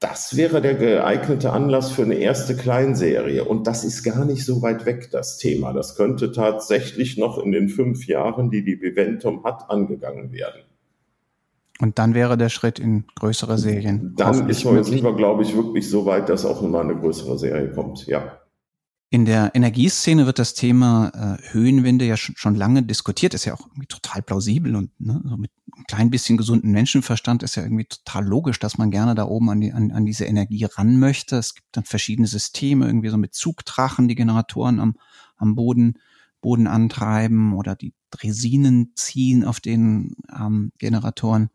Das 0.00 0.36
wäre 0.36 0.60
der 0.60 0.74
geeignete 0.74 1.52
Anlass 1.52 1.90
für 1.90 2.02
eine 2.02 2.14
erste 2.14 2.56
Kleinserie. 2.56 3.44
Und 3.44 3.66
das 3.66 3.84
ist 3.84 4.02
gar 4.04 4.24
nicht 4.24 4.44
so 4.44 4.62
weit 4.62 4.86
weg, 4.86 5.10
das 5.10 5.38
Thema. 5.38 5.72
Das 5.72 5.96
könnte 5.96 6.30
tatsächlich 6.32 7.16
noch 7.16 7.38
in 7.38 7.52
den 7.52 7.68
fünf 7.68 8.06
Jahren, 8.06 8.50
die 8.50 8.64
die 8.64 8.80
Viventum 8.80 9.44
hat, 9.44 9.70
angegangen 9.70 10.32
werden. 10.32 10.62
Und 11.80 11.98
dann 11.98 12.14
wäre 12.14 12.36
der 12.36 12.48
Schritt 12.48 12.78
in 12.78 13.04
größere 13.14 13.58
Serien. 13.58 14.14
Dann 14.16 14.48
ist 14.48 14.64
man 14.64 14.76
jetzt 14.76 14.90
lieber, 14.90 15.14
glaube 15.14 15.42
ich, 15.42 15.54
wirklich 15.56 15.88
so 15.88 16.06
weit, 16.06 16.28
dass 16.28 16.44
auch 16.44 16.60
mal 16.62 16.82
eine 16.82 16.96
größere 16.96 17.38
Serie 17.38 17.70
kommt, 17.70 18.06
ja. 18.06 18.38
In 19.10 19.24
der 19.24 19.54
Energieszene 19.54 20.26
wird 20.26 20.38
das 20.38 20.52
Thema 20.52 21.08
äh, 21.14 21.52
Höhenwinde 21.52 22.04
ja 22.04 22.18
schon, 22.18 22.36
schon 22.36 22.54
lange 22.54 22.82
diskutiert, 22.82 23.32
ist 23.32 23.46
ja 23.46 23.54
auch 23.54 23.66
total 23.88 24.20
plausibel 24.20 24.76
und 24.76 24.90
ne, 25.00 25.22
so 25.24 25.38
mit 25.38 25.50
ein 25.78 25.84
klein 25.84 26.10
bisschen 26.10 26.36
gesunden 26.36 26.72
Menschenverstand 26.72 27.42
ist 27.42 27.54
ja 27.54 27.62
irgendwie 27.62 27.86
total 27.86 28.26
logisch, 28.26 28.58
dass 28.58 28.76
man 28.76 28.90
gerne 28.90 29.14
da 29.14 29.24
oben 29.24 29.48
an, 29.48 29.60
die, 29.60 29.72
an, 29.72 29.92
an 29.92 30.04
diese 30.04 30.26
Energie 30.26 30.64
ran 30.64 30.98
möchte. 30.98 31.36
Es 31.36 31.54
gibt 31.54 31.68
dann 31.72 31.84
verschiedene 31.84 32.28
Systeme, 32.28 32.86
irgendwie 32.86 33.08
so 33.08 33.16
mit 33.16 33.34
Zugdrachen, 33.34 34.08
die 34.08 34.14
Generatoren 34.14 34.78
am, 34.78 34.96
am 35.36 35.54
Boden, 35.54 35.94
Boden 36.42 36.66
antreiben 36.66 37.54
oder 37.54 37.76
die 37.76 37.94
Dresinen 38.10 38.92
ziehen, 38.94 39.44
auf 39.44 39.60
den 39.60 40.16
ähm, 40.34 40.72
Generatoren 40.78 41.48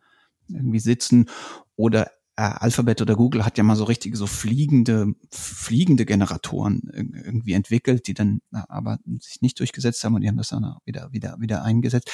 irgendwie 0.47 0.79
sitzen 0.79 1.29
oder 1.75 2.09
äh, 2.35 2.41
Alphabet 2.41 3.01
oder 3.01 3.15
Google 3.15 3.45
hat 3.45 3.57
ja 3.57 3.63
mal 3.63 3.75
so 3.75 3.83
richtige 3.83 4.17
so 4.17 4.27
fliegende 4.27 5.13
fliegende 5.31 6.05
Generatoren 6.05 6.81
irgendwie 6.93 7.53
entwickelt, 7.53 8.07
die 8.07 8.13
dann 8.13 8.41
aber 8.51 8.97
sich 9.19 9.41
nicht 9.41 9.59
durchgesetzt 9.59 10.03
haben 10.03 10.15
und 10.15 10.21
die 10.21 10.27
haben 10.27 10.37
das 10.37 10.49
dann 10.49 10.75
wieder 10.85 11.11
wieder 11.11 11.35
wieder 11.39 11.63
eingesetzt. 11.63 12.11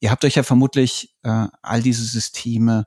Ihr 0.00 0.10
habt 0.10 0.24
euch 0.24 0.34
ja 0.34 0.42
vermutlich 0.42 1.14
äh, 1.22 1.46
all 1.62 1.82
diese 1.82 2.04
Systeme 2.04 2.86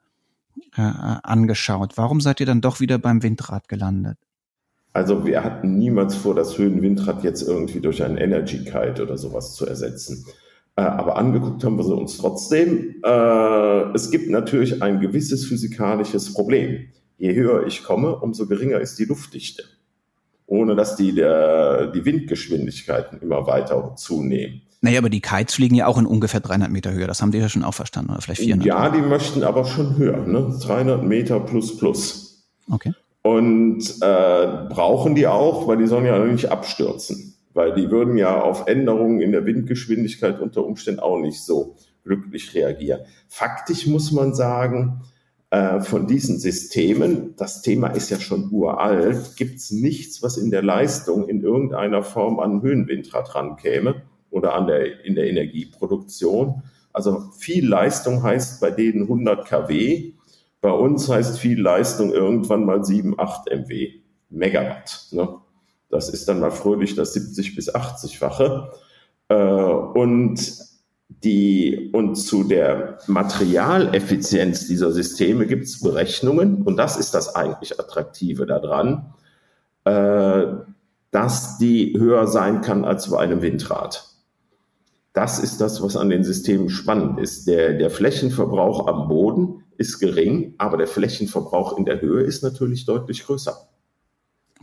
äh, 0.76 0.82
angeschaut. 0.82 1.98
Warum 1.98 2.22
seid 2.22 2.40
ihr 2.40 2.46
dann 2.46 2.62
doch 2.62 2.80
wieder 2.80 2.98
beim 2.98 3.24
Windrad 3.24 3.68
gelandet? 3.68 4.18
Also 4.94 5.26
wir 5.26 5.44
hatten 5.44 5.78
niemals 5.78 6.16
vor, 6.16 6.36
das 6.36 6.58
Höhenwindrad 6.58 7.24
jetzt 7.24 7.42
irgendwie 7.42 7.82
durch 7.82 8.02
ein 8.02 8.18
Energy 8.18 8.64
Kite 8.64 9.04
oder 9.04 9.18
sowas 9.18 9.54
zu 9.54 9.66
ersetzen. 9.66 10.26
Äh, 10.76 10.82
aber 10.82 11.18
angeguckt 11.18 11.64
haben 11.64 11.78
wir 11.78 11.84
sie 11.84 11.96
uns 11.96 12.18
trotzdem. 12.18 12.96
Äh, 13.04 13.94
es 13.94 14.12
gibt 14.12 14.30
natürlich 14.30 14.82
ein 14.82 15.00
gewisses 15.00 15.46
physikalisches 15.46 16.34
Problem. 16.34 16.88
Je 17.18 17.34
höher 17.34 17.66
ich 17.66 17.84
komme, 17.84 18.16
umso 18.18 18.46
geringer 18.46 18.80
ist 18.80 19.00
die 19.00 19.06
Luftdichte. 19.06 19.64
Ohne 20.48 20.76
dass 20.76 20.96
die, 20.96 21.16
der, 21.16 21.88
die 21.88 22.04
Windgeschwindigkeiten 22.06 23.20
immer 23.22 23.48
weiter 23.48 23.96
zunehmen. 23.96 24.62
Naja, 24.82 25.00
aber 25.00 25.10
die 25.10 25.22
Kites 25.22 25.56
fliegen 25.56 25.76
ja 25.76 25.88
auch 25.88 25.98
in 25.98 26.06
ungefähr 26.06 26.42
300 26.42 26.70
Meter 26.70 26.92
Höhe. 26.92 27.08
Das 27.08 27.22
haben 27.22 27.32
die 27.32 27.40
ja 27.40 27.50
schon 27.50 27.64
auch 27.64 27.74
verstanden, 27.74 28.12
oder 28.12 28.22
vielleicht 28.22 28.42
400? 28.42 28.68
Ja, 28.68 28.90
die 28.90 29.02
möchten 29.02 29.44
aber 29.44 29.66
schon 29.66 29.98
höher, 29.98 30.28
ne? 30.28 30.56
300 30.62 31.04
Meter 31.04 31.40
plus 31.40 31.76
plus. 31.78 32.46
Okay. 32.70 32.94
Und 33.24 33.82
äh, 34.02 34.48
brauchen 34.70 35.16
die 35.16 35.26
auch, 35.26 35.68
weil 35.68 35.78
die 35.78 35.88
sollen 35.88 36.06
ja 36.06 36.20
nicht 36.20 36.52
abstürzen 36.52 37.35
weil 37.56 37.74
die 37.74 37.90
würden 37.90 38.18
ja 38.18 38.40
auf 38.42 38.68
Änderungen 38.68 39.22
in 39.22 39.32
der 39.32 39.46
Windgeschwindigkeit 39.46 40.40
unter 40.40 40.64
Umständen 40.66 41.00
auch 41.00 41.18
nicht 41.18 41.42
so 41.42 41.78
glücklich 42.04 42.54
reagieren. 42.54 43.02
Faktisch 43.30 43.88
muss 43.88 44.12
man 44.12 44.36
sagen, 44.36 45.02
äh, 45.52 45.80
von 45.80 46.06
diesen 46.06 46.38
Systemen, 46.38 47.34
das 47.38 47.62
Thema 47.62 47.88
ist 47.88 48.10
ja 48.10 48.20
schon 48.20 48.52
uralt, 48.52 49.38
gibt 49.38 49.56
es 49.56 49.72
nichts, 49.72 50.22
was 50.22 50.36
in 50.38 50.52
der 50.52 50.64
Leistung 50.64 51.30
in 51.30 51.42
irgendeiner 51.42 52.04
Form 52.04 52.40
an 52.40 52.62
Höhenwindrad 52.62 53.34
rankäme 53.34 54.04
oder 54.30 54.54
an 54.54 54.68
der, 54.68 55.06
in 55.06 55.16
der 55.16 55.30
Energieproduktion. 55.30 56.62
Also 56.92 57.32
viel 57.40 57.66
Leistung 57.68 58.22
heißt 58.22 58.60
bei 58.60 58.70
denen 58.70 59.04
100 59.04 59.48
kW. 59.48 60.14
Bei 60.60 60.72
uns 60.72 61.08
heißt 61.08 61.40
viel 61.40 61.62
Leistung 61.62 62.12
irgendwann 62.12 62.66
mal 62.66 62.84
7, 62.84 63.18
8 63.18 63.50
MW, 63.50 63.92
Megawatt. 64.30 65.08
Ne? 65.12 65.38
Das 65.90 66.10
ist 66.10 66.28
dann 66.28 66.40
mal 66.40 66.52
fröhlich 66.52 66.96
das 66.96 67.14
70 67.14 67.56
bis 67.56 67.74
80-fache. 67.74 68.70
Äh, 69.30 69.36
und 69.36 70.40
die, 71.08 71.92
und 71.94 72.16
zu 72.16 72.44
der 72.44 73.00
Materialeffizienz 73.08 74.68
dieser 74.68 74.92
Systeme 74.92 75.46
gibt 75.46 75.66
es 75.66 75.82
Berechnungen, 75.82 76.64
und 76.64 76.78
das 76.78 76.98
ist 76.98 77.14
das 77.14 77.36
eigentlich 77.36 77.80
Attraktive 77.80 78.46
daran, 78.46 79.14
äh, 79.86 80.46
dass 81.12 81.58
die 81.58 81.98
höher 81.98 82.28
sein 82.28 82.62
kann 82.62 82.86
als 82.86 83.10
bei 83.10 83.20
einem 83.20 83.42
Windrad. 83.42 84.10
Das 85.14 85.40
ist 85.40 85.62
das, 85.62 85.82
was 85.82 85.96
an 85.96 86.10
den 86.10 86.26
Systemen 86.26 86.70
spannend 86.70 87.20
ist. 87.20 87.48
Der, 87.48 87.74
der 87.74 87.90
Flächenverbrauch 87.90 88.88
am 88.88 89.08
Boden 89.08 89.64
ist 89.78 90.00
gering, 90.00 90.56
aber 90.58 90.78
der 90.78 90.88
Flächenverbrauch 90.88 91.78
in 91.78 91.86
der 91.86 92.02
Höhe 92.02 92.24
ist 92.24 92.44
natürlich 92.44 92.86
deutlich 92.86 93.26
größer. 93.26 93.70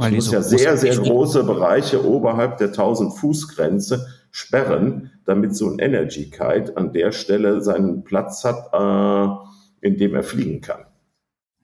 Weil 0.02 0.12
muss 0.12 0.30
ja 0.30 0.42
sehr, 0.42 0.76
sehr 0.76 0.96
große 0.96 1.44
Bereiche 1.44 2.04
oberhalb 2.06 2.58
der 2.58 2.68
1000 2.68 3.14
Fuß 3.14 3.48
Grenze 3.48 4.06
sperren, 4.30 5.10
damit 5.24 5.54
so 5.54 5.68
ein 5.68 5.78
Energy 5.78 6.30
Kite 6.30 6.76
an 6.76 6.92
der 6.92 7.12
Stelle 7.12 7.62
seinen 7.62 8.02
Platz 8.04 8.44
hat, 8.44 8.72
äh, 8.72 9.86
in 9.86 9.96
dem 9.98 10.14
er 10.14 10.22
fliegen 10.22 10.60
kann. 10.60 10.84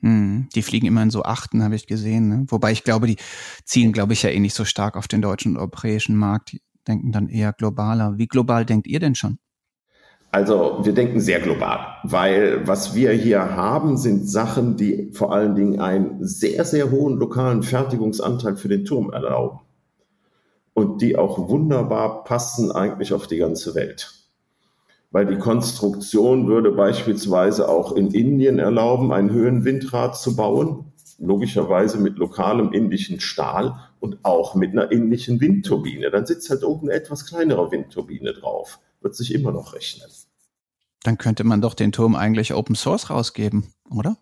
Hm, 0.02 0.48
die 0.54 0.62
fliegen 0.62 0.86
immer 0.86 1.02
in 1.02 1.10
so 1.10 1.22
Achten, 1.24 1.64
habe 1.64 1.74
ich 1.74 1.86
gesehen. 1.86 2.28
Ne? 2.28 2.44
Wobei 2.48 2.70
ich 2.70 2.84
glaube, 2.84 3.06
die 3.06 3.16
zielen, 3.64 3.92
glaube 3.92 4.12
ich, 4.12 4.22
ja 4.22 4.30
eh 4.30 4.38
nicht 4.38 4.54
so 4.54 4.64
stark 4.64 4.96
auf 4.96 5.08
den 5.08 5.22
deutschen 5.22 5.52
und 5.52 5.58
europäischen 5.58 6.16
Markt. 6.16 6.52
Die 6.52 6.62
denken 6.86 7.10
dann 7.10 7.28
eher 7.28 7.52
globaler. 7.52 8.18
Wie 8.18 8.28
global 8.28 8.64
denkt 8.64 8.86
ihr 8.86 9.00
denn 9.00 9.14
schon? 9.14 9.38
Also 10.30 10.80
wir 10.82 10.92
denken 10.92 11.20
sehr 11.20 11.40
global, 11.40 11.96
weil 12.02 12.66
was 12.66 12.94
wir 12.94 13.12
hier 13.12 13.56
haben, 13.56 13.96
sind 13.96 14.28
Sachen, 14.28 14.76
die 14.76 15.10
vor 15.12 15.32
allen 15.32 15.54
Dingen 15.54 15.80
einen 15.80 16.22
sehr, 16.22 16.66
sehr 16.66 16.90
hohen 16.90 17.16
lokalen 17.16 17.62
Fertigungsanteil 17.62 18.56
für 18.56 18.68
den 18.68 18.84
Turm 18.84 19.10
erlauben. 19.10 19.60
Und 20.74 21.00
die 21.00 21.16
auch 21.16 21.48
wunderbar 21.48 22.24
passen 22.24 22.70
eigentlich 22.70 23.14
auf 23.14 23.26
die 23.26 23.38
ganze 23.38 23.74
Welt. 23.74 24.12
Weil 25.10 25.24
die 25.24 25.38
Konstruktion 25.38 26.46
würde 26.46 26.72
beispielsweise 26.72 27.66
auch 27.66 27.92
in 27.96 28.12
Indien 28.12 28.58
erlauben, 28.58 29.10
ein 29.12 29.30
Höhenwindrad 29.30 30.18
zu 30.18 30.36
bauen, 30.36 30.92
logischerweise 31.18 31.98
mit 31.98 32.18
lokalem 32.18 32.72
indischen 32.72 33.18
Stahl 33.18 33.76
und 33.98 34.18
auch 34.24 34.54
mit 34.54 34.72
einer 34.72 34.92
indischen 34.92 35.40
Windturbine. 35.40 36.10
Dann 36.10 36.26
sitzt 36.26 36.50
halt 36.50 36.62
oben 36.62 36.90
eine 36.90 36.98
etwas 36.98 37.24
kleinere 37.24 37.72
Windturbine 37.72 38.34
drauf 38.34 38.78
wird 39.00 39.14
sich 39.14 39.34
immer 39.34 39.52
noch 39.52 39.74
rechnen. 39.74 40.08
Dann 41.04 41.18
könnte 41.18 41.44
man 41.44 41.60
doch 41.60 41.74
den 41.74 41.92
Turm 41.92 42.16
eigentlich 42.16 42.54
Open 42.54 42.74
Source 42.74 43.10
rausgeben, 43.10 43.72
oder? 43.90 44.16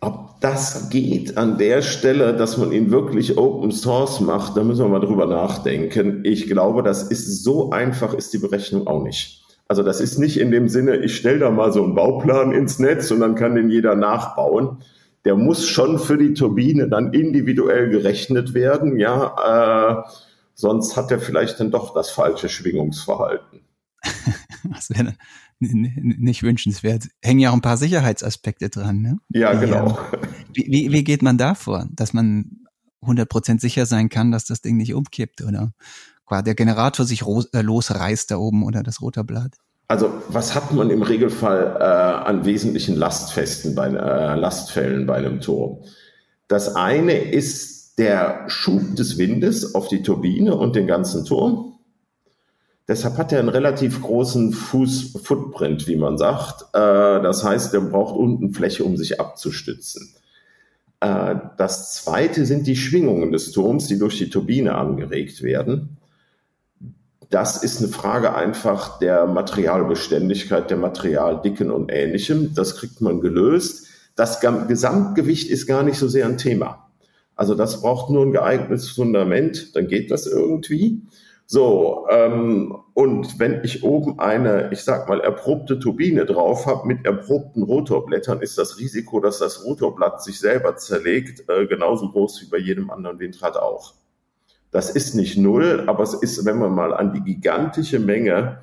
Ob 0.00 0.40
das 0.40 0.90
geht 0.90 1.36
an 1.36 1.58
der 1.58 1.82
Stelle, 1.82 2.36
dass 2.36 2.56
man 2.56 2.70
ihn 2.70 2.92
wirklich 2.92 3.36
Open 3.36 3.72
Source 3.72 4.20
macht, 4.20 4.56
da 4.56 4.62
müssen 4.62 4.84
wir 4.84 4.88
mal 4.88 5.04
drüber 5.04 5.26
nachdenken. 5.26 6.20
Ich 6.24 6.46
glaube, 6.46 6.84
das 6.84 7.02
ist 7.02 7.42
so 7.42 7.70
einfach, 7.70 8.14
ist 8.14 8.32
die 8.32 8.38
Berechnung 8.38 8.86
auch 8.86 9.02
nicht. 9.02 9.42
Also 9.66 9.82
das 9.82 10.00
ist 10.00 10.18
nicht 10.18 10.38
in 10.38 10.52
dem 10.52 10.68
Sinne, 10.68 10.96
ich 10.98 11.16
stelle 11.16 11.40
da 11.40 11.50
mal 11.50 11.72
so 11.72 11.82
einen 11.82 11.96
Bauplan 11.96 12.52
ins 12.52 12.78
Netz 12.78 13.10
und 13.10 13.20
dann 13.20 13.34
kann 13.34 13.56
den 13.56 13.70
jeder 13.70 13.96
nachbauen. 13.96 14.78
Der 15.24 15.34
muss 15.34 15.66
schon 15.66 15.98
für 15.98 16.16
die 16.16 16.32
Turbine 16.32 16.88
dann 16.88 17.12
individuell 17.12 17.90
gerechnet 17.90 18.54
werden, 18.54 18.96
ja, 18.96 20.04
äh, 20.06 20.10
sonst 20.54 20.96
hat 20.96 21.10
er 21.10 21.18
vielleicht 21.18 21.58
dann 21.58 21.72
doch 21.72 21.92
das 21.92 22.08
falsche 22.10 22.48
Schwingungsverhalten. 22.48 23.60
Was 24.64 24.90
wäre 24.90 25.14
nicht 25.60 26.42
wünschenswert. 26.42 27.08
Hängen 27.22 27.40
ja 27.40 27.50
auch 27.50 27.54
ein 27.54 27.62
paar 27.62 27.76
Sicherheitsaspekte 27.76 28.70
dran, 28.70 29.00
ne? 29.00 29.18
Ja, 29.30 29.54
genau. 29.54 29.98
Wie, 30.52 30.66
wie, 30.68 30.92
wie 30.92 31.04
geht 31.04 31.22
man 31.22 31.36
da 31.36 31.54
vor, 31.54 31.88
dass 31.90 32.12
man 32.12 32.66
100% 33.02 33.60
sicher 33.60 33.86
sein 33.86 34.08
kann, 34.08 34.30
dass 34.30 34.44
das 34.44 34.60
Ding 34.60 34.76
nicht 34.76 34.94
umkippt 34.94 35.42
oder 35.42 35.72
der 36.30 36.54
Generator 36.54 37.06
sich 37.06 37.22
äh, 37.22 37.62
losreißt 37.62 38.30
da 38.30 38.36
oben 38.36 38.62
oder 38.62 38.82
das 38.82 39.00
Rotorblatt? 39.00 39.54
Also 39.88 40.12
was 40.28 40.54
hat 40.54 40.72
man 40.72 40.90
im 40.90 41.02
Regelfall 41.02 41.76
äh, 41.80 41.82
an 41.82 42.44
wesentlichen 42.44 42.94
Lastfesten 42.96 43.74
bei, 43.74 43.86
äh, 43.86 44.34
Lastfällen 44.34 45.06
bei 45.06 45.16
einem 45.16 45.40
Turm? 45.40 45.78
Das 46.46 46.76
eine 46.76 47.14
ist 47.14 47.98
der 47.98 48.44
Schub 48.48 48.96
des 48.96 49.16
Windes 49.16 49.74
auf 49.74 49.88
die 49.88 50.02
Turbine 50.02 50.54
und 50.54 50.76
den 50.76 50.86
ganzen 50.86 51.24
Turm. 51.24 51.77
Deshalb 52.88 53.18
hat 53.18 53.32
er 53.32 53.40
einen 53.40 53.50
relativ 53.50 54.00
großen 54.00 54.52
Fuß 54.54 55.18
Footprint, 55.22 55.86
wie 55.86 55.96
man 55.96 56.16
sagt. 56.16 56.62
Äh, 56.72 57.22
das 57.22 57.44
heißt, 57.44 57.74
er 57.74 57.82
braucht 57.82 58.16
unten 58.16 58.54
Fläche, 58.54 58.82
um 58.82 58.96
sich 58.96 59.20
abzustützen. 59.20 60.14
Äh, 61.00 61.36
das 61.58 61.92
zweite 61.94 62.46
sind 62.46 62.66
die 62.66 62.76
Schwingungen 62.76 63.30
des 63.30 63.52
Turms, 63.52 63.88
die 63.88 63.98
durch 63.98 64.16
die 64.16 64.30
Turbine 64.30 64.74
angeregt 64.74 65.42
werden. 65.42 65.98
Das 67.28 67.62
ist 67.62 67.80
eine 67.80 67.88
Frage 67.88 68.34
einfach 68.34 68.98
der 68.98 69.26
Materialbeständigkeit, 69.26 70.70
der 70.70 70.78
Materialdicken 70.78 71.70
und 71.70 71.92
ähnlichem. 71.92 72.54
Das 72.54 72.76
kriegt 72.76 73.02
man 73.02 73.20
gelöst. 73.20 73.86
Das 74.16 74.40
Gesamtgewicht 74.40 75.50
ist 75.50 75.66
gar 75.66 75.82
nicht 75.82 75.98
so 75.98 76.08
sehr 76.08 76.24
ein 76.24 76.38
Thema. 76.38 76.88
Also 77.36 77.54
das 77.54 77.82
braucht 77.82 78.10
nur 78.10 78.24
ein 78.24 78.32
geeignetes 78.32 78.88
Fundament, 78.88 79.76
dann 79.76 79.86
geht 79.86 80.10
das 80.10 80.26
irgendwie. 80.26 81.02
So, 81.50 82.06
ähm, 82.10 82.76
und 82.92 83.38
wenn 83.38 83.64
ich 83.64 83.82
oben 83.82 84.18
eine, 84.18 84.68
ich 84.70 84.82
sag 84.82 85.08
mal, 85.08 85.22
erprobte 85.22 85.78
Turbine 85.78 86.26
drauf 86.26 86.66
habe 86.66 86.86
mit 86.86 87.06
erprobten 87.06 87.62
Rotorblättern, 87.62 88.42
ist 88.42 88.58
das 88.58 88.78
Risiko, 88.78 89.18
dass 89.18 89.38
das 89.38 89.64
Rotorblatt 89.64 90.22
sich 90.22 90.38
selber 90.40 90.76
zerlegt, 90.76 91.48
äh, 91.48 91.66
genauso 91.66 92.10
groß 92.10 92.42
wie 92.42 92.50
bei 92.50 92.58
jedem 92.58 92.90
anderen 92.90 93.18
Windrad 93.18 93.56
auch. 93.56 93.94
Das 94.72 94.90
ist 94.90 95.14
nicht 95.14 95.38
null, 95.38 95.84
aber 95.86 96.02
es 96.02 96.12
ist, 96.12 96.44
wenn 96.44 96.58
man 96.58 96.74
mal 96.74 96.92
an 96.92 97.14
die 97.14 97.22
gigantische 97.22 97.98
Menge 97.98 98.60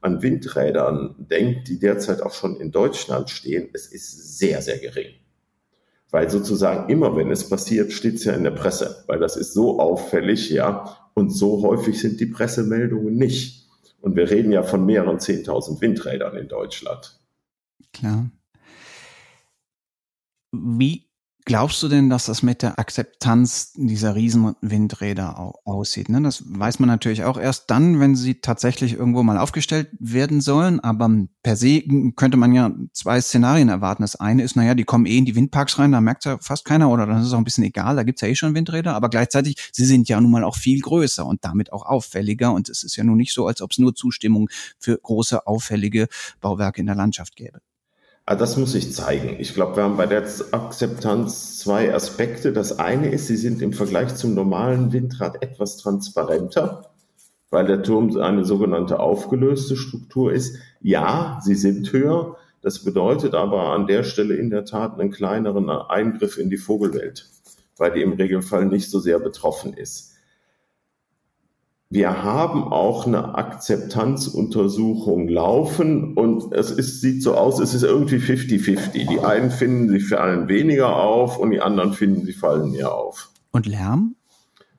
an 0.00 0.22
Windrädern 0.22 1.16
denkt, 1.18 1.66
die 1.66 1.80
derzeit 1.80 2.22
auch 2.22 2.34
schon 2.34 2.60
in 2.60 2.70
Deutschland 2.70 3.30
stehen, 3.30 3.68
es 3.72 3.88
ist 3.88 4.38
sehr, 4.38 4.62
sehr 4.62 4.78
gering. 4.78 5.12
Weil 6.12 6.30
sozusagen 6.30 6.88
immer, 6.88 7.16
wenn 7.16 7.32
es 7.32 7.48
passiert, 7.48 7.92
steht 7.92 8.14
es 8.14 8.24
ja 8.24 8.34
in 8.34 8.44
der 8.44 8.52
Presse, 8.52 9.02
weil 9.08 9.18
das 9.18 9.36
ist 9.36 9.54
so 9.54 9.80
auffällig, 9.80 10.50
ja, 10.50 11.07
und 11.18 11.30
so 11.30 11.62
häufig 11.62 12.00
sind 12.00 12.20
die 12.20 12.26
Pressemeldungen 12.26 13.14
nicht. 13.16 13.66
Und 14.00 14.16
wir 14.16 14.30
reden 14.30 14.52
ja 14.52 14.62
von 14.62 14.86
mehreren 14.86 15.18
10.000 15.18 15.80
Windrädern 15.80 16.36
in 16.36 16.48
Deutschland. 16.48 17.20
Klar. 17.92 18.30
Wie 20.52 21.07
Glaubst 21.48 21.82
du 21.82 21.88
denn, 21.88 22.10
dass 22.10 22.26
das 22.26 22.42
mit 22.42 22.60
der 22.60 22.78
Akzeptanz 22.78 23.72
dieser 23.74 24.14
Riesenwindräder 24.14 25.54
aussieht? 25.64 26.10
Ne? 26.10 26.20
Das 26.20 26.44
weiß 26.46 26.78
man 26.78 26.88
natürlich 26.88 27.24
auch 27.24 27.38
erst 27.38 27.70
dann, 27.70 28.00
wenn 28.00 28.16
sie 28.16 28.42
tatsächlich 28.42 28.92
irgendwo 28.92 29.22
mal 29.22 29.38
aufgestellt 29.38 29.88
werden 29.98 30.42
sollen. 30.42 30.78
Aber 30.80 31.10
per 31.42 31.56
se 31.56 31.84
könnte 32.16 32.36
man 32.36 32.52
ja 32.52 32.70
zwei 32.92 33.18
Szenarien 33.22 33.70
erwarten. 33.70 34.02
Das 34.02 34.14
eine 34.16 34.42
ist, 34.42 34.56
naja, 34.56 34.74
die 34.74 34.84
kommen 34.84 35.06
eh 35.06 35.16
in 35.16 35.24
die 35.24 35.36
Windparks 35.36 35.78
rein, 35.78 35.92
da 35.92 36.02
merkt 36.02 36.26
ja 36.26 36.36
fast 36.36 36.66
keiner 36.66 36.90
oder 36.90 37.06
dann 37.06 37.18
ist 37.18 37.28
es 37.28 37.32
auch 37.32 37.38
ein 37.38 37.44
bisschen 37.44 37.64
egal, 37.64 37.96
da 37.96 38.02
gibt's 38.02 38.20
ja 38.20 38.28
eh 38.28 38.34
schon 38.34 38.54
Windräder. 38.54 38.94
Aber 38.94 39.08
gleichzeitig, 39.08 39.56
sie 39.72 39.86
sind 39.86 40.06
ja 40.10 40.20
nun 40.20 40.30
mal 40.30 40.44
auch 40.44 40.56
viel 40.56 40.82
größer 40.82 41.24
und 41.24 41.46
damit 41.46 41.72
auch 41.72 41.86
auffälliger. 41.86 42.52
Und 42.52 42.68
es 42.68 42.82
ist 42.82 42.96
ja 42.96 43.04
nun 43.04 43.16
nicht 43.16 43.32
so, 43.32 43.46
als 43.46 43.62
ob 43.62 43.70
es 43.70 43.78
nur 43.78 43.94
Zustimmung 43.94 44.50
für 44.78 44.98
große, 44.98 45.46
auffällige 45.46 46.08
Bauwerke 46.42 46.78
in 46.78 46.86
der 46.86 46.94
Landschaft 46.94 47.36
gäbe. 47.36 47.62
Ah, 48.30 48.36
das 48.36 48.58
muss 48.58 48.74
ich 48.74 48.92
zeigen. 48.92 49.36
Ich 49.38 49.54
glaube, 49.54 49.76
wir 49.76 49.84
haben 49.84 49.96
bei 49.96 50.04
der 50.04 50.22
Akzeptanz 50.50 51.60
zwei 51.60 51.94
Aspekte. 51.94 52.52
Das 52.52 52.78
eine 52.78 53.10
ist, 53.10 53.26
sie 53.26 53.38
sind 53.38 53.62
im 53.62 53.72
Vergleich 53.72 54.16
zum 54.16 54.34
normalen 54.34 54.92
Windrad 54.92 55.42
etwas 55.42 55.78
transparenter, 55.78 56.90
weil 57.48 57.64
der 57.64 57.82
Turm 57.82 58.14
eine 58.18 58.44
sogenannte 58.44 59.00
aufgelöste 59.00 59.78
Struktur 59.78 60.30
ist. 60.30 60.58
Ja, 60.82 61.40
sie 61.42 61.54
sind 61.54 61.90
höher. 61.90 62.36
Das 62.60 62.84
bedeutet 62.84 63.32
aber 63.32 63.72
an 63.72 63.86
der 63.86 64.02
Stelle 64.02 64.34
in 64.34 64.50
der 64.50 64.66
Tat 64.66 65.00
einen 65.00 65.10
kleineren 65.10 65.70
Eingriff 65.70 66.36
in 66.36 66.50
die 66.50 66.58
Vogelwelt, 66.58 67.30
weil 67.78 67.92
die 67.92 68.02
im 68.02 68.12
Regelfall 68.12 68.66
nicht 68.66 68.90
so 68.90 69.00
sehr 69.00 69.20
betroffen 69.20 69.72
ist. 69.72 70.07
Wir 71.90 72.22
haben 72.22 72.64
auch 72.64 73.06
eine 73.06 73.34
Akzeptanzuntersuchung 73.36 75.26
laufen 75.26 76.12
und 76.12 76.52
es 76.52 76.70
ist, 76.70 77.00
sieht 77.00 77.22
so 77.22 77.34
aus, 77.34 77.58
es 77.60 77.72
ist 77.72 77.82
irgendwie 77.82 78.16
50-50. 78.16 79.08
Die 79.08 79.20
einen 79.20 79.50
finden, 79.50 79.88
sie 79.88 80.00
fallen 80.00 80.48
weniger 80.48 80.94
auf 80.96 81.38
und 81.38 81.50
die 81.50 81.62
anderen 81.62 81.94
finden, 81.94 82.26
sie 82.26 82.34
fallen 82.34 82.72
mehr 82.72 82.94
auf. 82.94 83.30
Und 83.52 83.64
Lärm? 83.64 84.16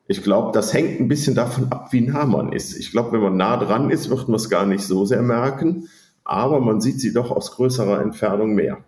Ich 0.07 0.21
glaube, 0.21 0.51
das 0.53 0.71
hängt 0.71 0.99
ein 0.99 1.07
bisschen 1.07 1.33
davon 1.33 1.71
ab, 1.71 1.91
wie 1.91 2.01
nah 2.01 2.25
man 2.25 2.51
ist. 2.51 2.77
Ich 2.77 2.91
glaube, 2.91 3.13
wenn 3.13 3.21
man 3.21 3.37
nah 3.37 3.57
dran 3.57 3.89
ist, 3.89 4.11
wird 4.11 4.27
man 4.27 4.35
es 4.35 4.49
gar 4.49 4.67
nicht 4.67 4.83
so 4.83 5.03
sehr 5.05 5.23
merken, 5.23 5.87
aber 6.23 6.61
man 6.61 6.79
sieht 6.79 6.99
sie 6.99 7.11
doch 7.11 7.31
aus 7.31 7.53
größerer 7.53 8.01
Entfernung 8.01 8.53
mehr. 8.53 8.83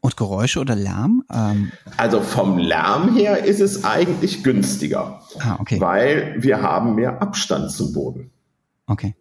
Und 0.00 0.16
Geräusche 0.16 0.60
oder 0.60 0.74
Lärm? 0.74 1.24
Ähm 1.32 1.72
also 1.96 2.20
vom 2.20 2.58
Lärm 2.58 3.14
her 3.14 3.44
ist 3.44 3.60
es 3.60 3.84
eigentlich 3.84 4.42
günstiger, 4.42 5.20
ah, 5.40 5.56
okay. 5.58 5.80
weil 5.80 6.36
wir 6.38 6.62
haben 6.62 6.94
mehr 6.94 7.20
Abstand 7.20 7.70
zum 7.70 7.92
Boden. 7.92 8.30
Okay. 8.86 9.14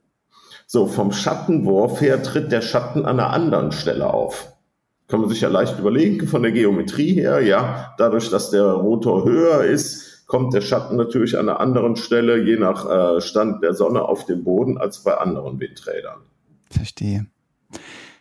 So, 0.66 0.88
vom 0.88 1.12
Schattenwurf 1.12 2.00
her 2.00 2.24
tritt 2.24 2.52
der 2.52 2.62
Schatten 2.62 3.06
an 3.06 3.20
einer 3.20 3.32
anderen 3.32 3.72
Stelle 3.72 4.14
auf. 4.14 4.54
Kann 5.08 5.22
man 5.22 5.30
sich 5.30 5.42
ja 5.42 5.50
leicht 5.50 5.80
überlegen, 5.80 6.28
von 6.28 6.44
der 6.44 6.52
Geometrie 6.52 7.14
her, 7.14 7.42
ja, 7.42 7.96
dadurch, 7.98 8.30
dass 8.30 8.52
der 8.52 8.66
Rotor 8.66 9.26
höher 9.26 9.64
ist, 9.64 10.28
kommt 10.28 10.54
der 10.54 10.62
Schatten 10.62 10.96
natürlich 10.96 11.38
an 11.38 11.50
einer 11.50 11.60
anderen 11.60 11.96
Stelle, 11.96 12.44
je 12.44 12.58
nach 12.58 12.88
äh, 12.88 13.20
Stand 13.20 13.64
der 13.64 13.74
Sonne 13.74 14.04
auf 14.04 14.28
dem 14.28 14.44
Boden, 14.44 14.78
als 14.78 15.04
bei 15.04 15.18
anderen 15.18 15.60
Windrädern. 15.60 16.20
Verstehe. 16.70 17.26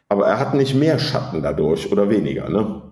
Aber 0.08 0.26
er 0.26 0.38
hat 0.38 0.54
nicht 0.54 0.74
mehr 0.74 0.98
Schatten 0.98 1.42
dadurch 1.42 1.92
oder 1.92 2.08
weniger, 2.08 2.48
ne? 2.48 2.82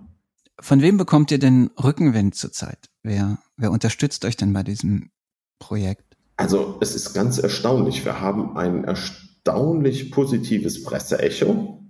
Von 0.61 0.81
wem 0.81 0.97
bekommt 0.97 1.31
ihr 1.31 1.39
denn 1.39 1.71
Rückenwind 1.83 2.35
zurzeit? 2.35 2.89
Wer, 3.03 3.39
wer 3.57 3.71
unterstützt 3.71 4.25
euch 4.25 4.37
denn 4.37 4.53
bei 4.53 4.63
diesem 4.63 5.11
Projekt? 5.59 6.17
Also 6.37 6.77
es 6.81 6.95
ist 6.95 7.15
ganz 7.15 7.39
erstaunlich. 7.39 8.05
Wir 8.05 8.21
haben 8.21 8.57
ein 8.57 8.85
erstaunlich 8.85 10.11
positives 10.11 10.83
Presseecho. 10.83 11.83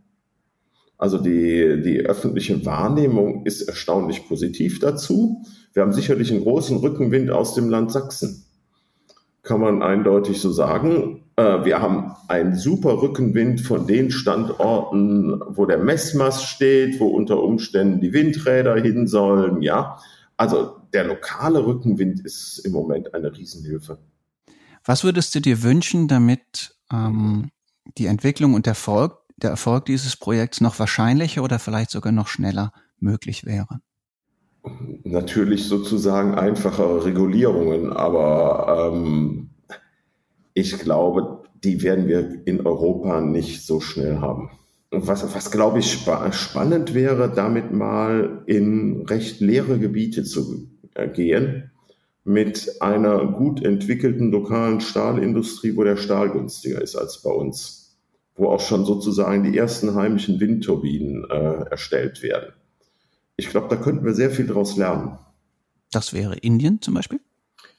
Also 0.99 1.19
die, 1.19 1.83
die 1.83 2.01
öffentliche 2.01 2.65
Wahrnehmung 2.65 3.45
ist 3.45 3.63
erstaunlich 3.63 4.27
positiv 4.29 4.81
dazu. 4.81 5.45
Wir 5.73 5.83
haben 5.83 5.93
sicherlich 5.93 6.33
einen 6.33 6.43
großen 6.43 6.79
Rückenwind 6.79 7.31
aus 7.31 7.55
dem 7.55 7.69
Land 7.69 7.93
Sachsen. 7.93 8.46
Kann 9.47 9.61
man 9.61 9.81
eindeutig 9.81 10.41
so 10.41 10.51
sagen. 10.51 11.23
Äh, 11.37 11.65
wir 11.65 11.81
haben 11.81 12.17
einen 12.27 12.57
super 12.57 13.01
Rückenwind 13.01 13.61
von 13.61 13.87
den 13.87 14.11
Standorten, 14.11 15.41
wo 15.47 15.67
der 15.67 15.79
Messmast 15.79 16.47
steht, 16.47 16.99
wo 16.99 17.07
unter 17.07 17.41
Umständen 17.41 18.01
die 18.01 18.13
Windräder 18.13 18.75
hin 18.75 19.07
sollen. 19.07 19.63
Ja, 19.63 20.01
also 20.37 20.79
der 20.93 21.05
lokale 21.05 21.65
Rückenwind 21.65 22.25
ist 22.25 22.59
im 22.59 22.73
Moment 22.73 23.15
eine 23.15 23.37
Riesenhilfe. 23.37 23.99
Was 24.85 25.05
würdest 25.05 25.33
du 25.37 25.41
dir 25.41 25.63
wünschen, 25.63 26.09
damit 26.09 26.75
ähm, 26.93 27.51
die 27.99 28.07
Entwicklung 28.07 28.55
und 28.55 28.67
Erfolg, 28.67 29.17
der 29.37 29.51
Erfolg 29.51 29.85
dieses 29.85 30.17
Projekts 30.17 30.61
noch 30.61 30.79
wahrscheinlicher 30.81 31.45
oder 31.45 31.61
vielleicht 31.61 31.91
sogar 31.91 32.11
noch 32.11 32.27
schneller 32.27 32.73
möglich 32.99 33.45
wäre? 33.45 33.81
Natürlich 35.05 35.65
sozusagen 35.65 36.35
einfachere 36.35 37.05
Regulierungen, 37.05 37.93
aber 37.93 38.93
ähm, 38.93 39.51
ich 40.55 40.79
glaube, 40.79 41.45
die 41.63 41.83
werden 41.83 42.09
wir 42.09 42.47
in 42.47 42.67
Europa 42.67 43.21
nicht 43.21 43.65
so 43.65 43.81
schnell 43.81 44.19
haben. 44.19 44.51
Was, 44.91 45.35
was 45.35 45.51
glaube 45.51 45.81
ich 45.81 45.93
spa 45.93 46.33
spannend 46.33 46.95
wäre, 46.95 47.31
damit 47.33 47.73
mal 47.73 48.43
in 48.47 49.05
recht 49.07 49.41
leere 49.41 49.79
Gebiete 49.79 50.25
zu 50.25 50.69
äh, 50.95 51.09
gehen 51.09 51.71
mit 52.25 52.83
einer 52.83 53.25
gut 53.25 53.65
entwickelten 53.65 54.33
lokalen 54.33 54.81
Stahlindustrie, 54.81 55.77
wo 55.77 55.85
der 55.85 55.97
Stahl 55.97 56.31
günstiger 56.31 56.83
ist 56.83 56.97
als 56.97 57.23
bei 57.23 57.31
uns, 57.31 57.97
wo 58.35 58.49
auch 58.49 58.61
schon 58.61 58.85
sozusagen 58.85 59.45
die 59.45 59.57
ersten 59.57 59.95
heimischen 59.95 60.41
Windturbinen 60.41 61.25
äh, 61.31 61.71
erstellt 61.71 62.23
werden. 62.23 62.53
Ich 63.37 63.49
glaube, 63.49 63.69
da 63.69 63.77
könnten 63.77 64.05
wir 64.05 64.15
sehr 64.15 64.31
viel 64.31 64.47
daraus 64.47 64.77
lernen. 64.77 65.19
Das 65.93 66.13
wäre 66.13 66.37
Indien 66.37 66.81
zum 66.81 66.95
Beispiel? 66.95 67.21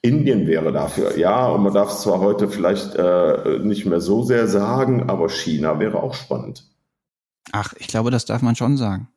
Indien 0.01 0.47
wäre 0.47 0.71
dafür, 0.71 1.17
ja, 1.17 1.47
und 1.47 1.63
man 1.63 1.73
darf 1.73 1.91
es 1.91 2.01
zwar 2.01 2.19
heute 2.19 2.49
vielleicht 2.49 2.95
äh, 2.95 3.59
nicht 3.59 3.85
mehr 3.85 3.99
so 3.99 4.23
sehr 4.23 4.47
sagen, 4.47 5.09
aber 5.09 5.27
China 5.27 5.79
wäre 5.79 6.01
auch 6.01 6.13
spannend. 6.13 6.69
Ach, 7.51 7.73
ich 7.77 7.87
glaube, 7.87 8.11
das 8.11 8.25
darf 8.25 8.41
man 8.41 8.55
schon 8.55 8.77
sagen. 8.77 9.09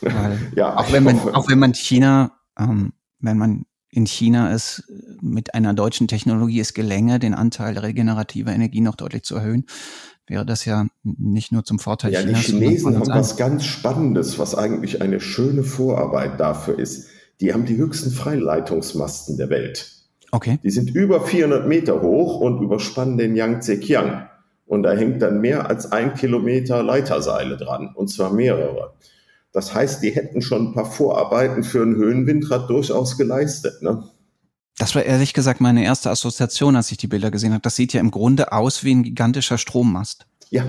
Weil 0.00 0.38
ja, 0.56 0.76
auch 0.76 0.92
wenn 0.92 1.04
man, 1.04 1.18
auch 1.34 1.48
wenn 1.48 1.58
man 1.58 1.74
China, 1.74 2.38
ähm, 2.58 2.92
wenn 3.18 3.36
man 3.36 3.66
in 3.90 4.06
China 4.06 4.52
es 4.52 4.84
mit 5.20 5.54
einer 5.54 5.74
deutschen 5.74 6.08
Technologie 6.08 6.60
es 6.60 6.72
gelänge, 6.72 7.18
den 7.18 7.34
Anteil 7.34 7.76
regenerativer 7.76 8.52
Energie 8.52 8.80
noch 8.80 8.96
deutlich 8.96 9.24
zu 9.24 9.36
erhöhen, 9.36 9.66
wäre 10.26 10.46
das 10.46 10.64
ja 10.64 10.86
nicht 11.02 11.52
nur 11.52 11.64
zum 11.64 11.78
Vorteil 11.78 12.12
ja, 12.12 12.20
Chinas. 12.20 12.48
Ja, 12.48 12.58
die 12.58 12.64
Chinesen 12.64 12.98
haben 12.98 13.08
was 13.08 13.36
ganz 13.36 13.64
Spannendes, 13.64 14.38
was 14.38 14.54
eigentlich 14.54 15.02
eine 15.02 15.20
schöne 15.20 15.62
Vorarbeit 15.62 16.38
dafür 16.40 16.78
ist. 16.78 17.08
Die 17.40 17.52
haben 17.52 17.66
die 17.66 17.76
höchsten 17.76 18.10
Freileitungsmasten 18.10 19.36
der 19.36 19.50
Welt. 19.50 19.90
Okay. 20.30 20.58
Die 20.62 20.70
sind 20.70 20.90
über 20.94 21.20
400 21.20 21.66
Meter 21.66 22.00
hoch 22.00 22.40
und 22.40 22.62
überspannen 22.62 23.18
den 23.18 23.36
Yangtze-Kiang. 23.36 24.28
Und 24.64 24.84
da 24.84 24.92
hängt 24.92 25.20
dann 25.20 25.40
mehr 25.40 25.68
als 25.68 25.92
ein 25.92 26.14
Kilometer 26.14 26.82
Leiterseile 26.82 27.58
dran, 27.58 27.90
und 27.94 28.08
zwar 28.08 28.32
mehrere. 28.32 28.94
Das 29.52 29.74
heißt, 29.74 30.02
die 30.02 30.10
hätten 30.10 30.40
schon 30.40 30.68
ein 30.68 30.72
paar 30.72 30.86
Vorarbeiten 30.86 31.62
für 31.62 31.82
ein 31.82 31.96
Höhenwindrad 31.96 32.70
durchaus 32.70 33.18
geleistet. 33.18 33.82
Ne? 33.82 34.04
Das 34.78 34.94
war 34.94 35.02
ehrlich 35.02 35.34
gesagt 35.34 35.60
meine 35.60 35.84
erste 35.84 36.10
Assoziation, 36.10 36.76
als 36.76 36.90
ich 36.90 36.98
die 36.98 37.06
Bilder 37.06 37.30
gesehen 37.30 37.52
habe. 37.52 37.62
Das 37.62 37.76
sieht 37.76 37.92
ja 37.92 38.00
im 38.00 38.10
Grunde 38.10 38.52
aus 38.52 38.84
wie 38.84 38.94
ein 38.94 39.02
gigantischer 39.02 39.58
Strommast. 39.58 40.26
Ja. 40.50 40.66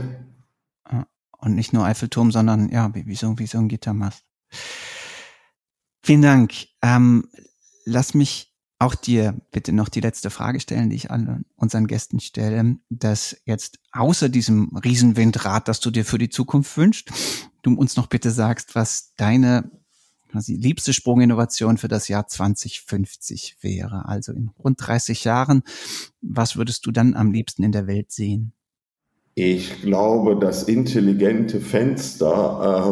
Und 1.38 1.56
nicht 1.56 1.74
nur 1.74 1.86
Eiffelturm, 1.86 2.32
sondern 2.32 2.70
ja, 2.70 2.94
wie, 2.94 3.16
so, 3.16 3.38
wie 3.38 3.48
so 3.48 3.58
ein 3.58 3.68
Gittermast. 3.68 4.24
Vielen 6.02 6.22
Dank. 6.22 6.54
Ähm, 6.82 7.28
lass 7.86 8.14
mich 8.14 8.54
auch 8.80 8.96
dir 8.96 9.40
bitte 9.52 9.72
noch 9.72 9.90
die 9.90 10.02
letzte 10.02 10.30
Frage 10.30 10.60
stellen, 10.60 10.90
die 10.90 10.98
ich 10.98 11.12
allen 11.12 11.46
unseren 11.56 11.88
Gästen 11.88 12.20
stelle, 12.20 12.78
dass 12.90 13.38
jetzt 13.46 13.80
außer 13.92 14.30
diesem 14.30 14.76
Riesenwindrad, 14.76 15.68
das 15.68 15.80
du 15.80 15.92
dir 15.92 16.06
für 16.06 16.18
die 16.18 16.30
Zukunft 16.30 16.76
wünschst, 16.78 17.10
du 17.62 17.74
uns 17.74 17.96
noch 17.96 18.08
bitte 18.08 18.32
sagst, 18.32 18.76
was 18.76 19.14
deine 19.16 19.72
quasi 20.34 20.56
liebste 20.56 20.94
Sprunginnovation 20.94 21.78
für 21.78 21.88
das 21.88 22.08
Jahr 22.08 22.28
2050 22.28 23.58
wäre. 23.62 24.06
Also 24.08 24.34
in 24.34 24.50
rund 24.62 24.78
30 24.80 25.24
Jahren, 25.24 25.62
was 26.22 26.58
würdest 26.58 26.86
du 26.86 26.92
dann 26.92 27.14
am 27.14 27.32
liebsten 27.32 27.64
in 27.64 27.72
der 27.72 27.86
Welt 27.88 28.12
sehen? 28.12 28.52
Ich 29.36 29.82
glaube, 29.82 30.38
das 30.40 30.64
intelligente 30.64 31.60
Fenster, 31.62 32.28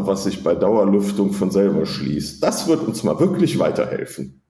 äh, 0.03 0.07
was 0.07 0.23
sich 0.23 0.43
bei 0.43 0.55
Dauerlüftung 0.55 1.33
von 1.33 1.51
selber 1.51 1.85
schließt, 1.85 2.41
das 2.43 2.67
wird 2.67 2.81
uns 2.87 3.03
mal 3.03 3.19
wirklich 3.19 3.59
weiterhelfen. 3.59 4.40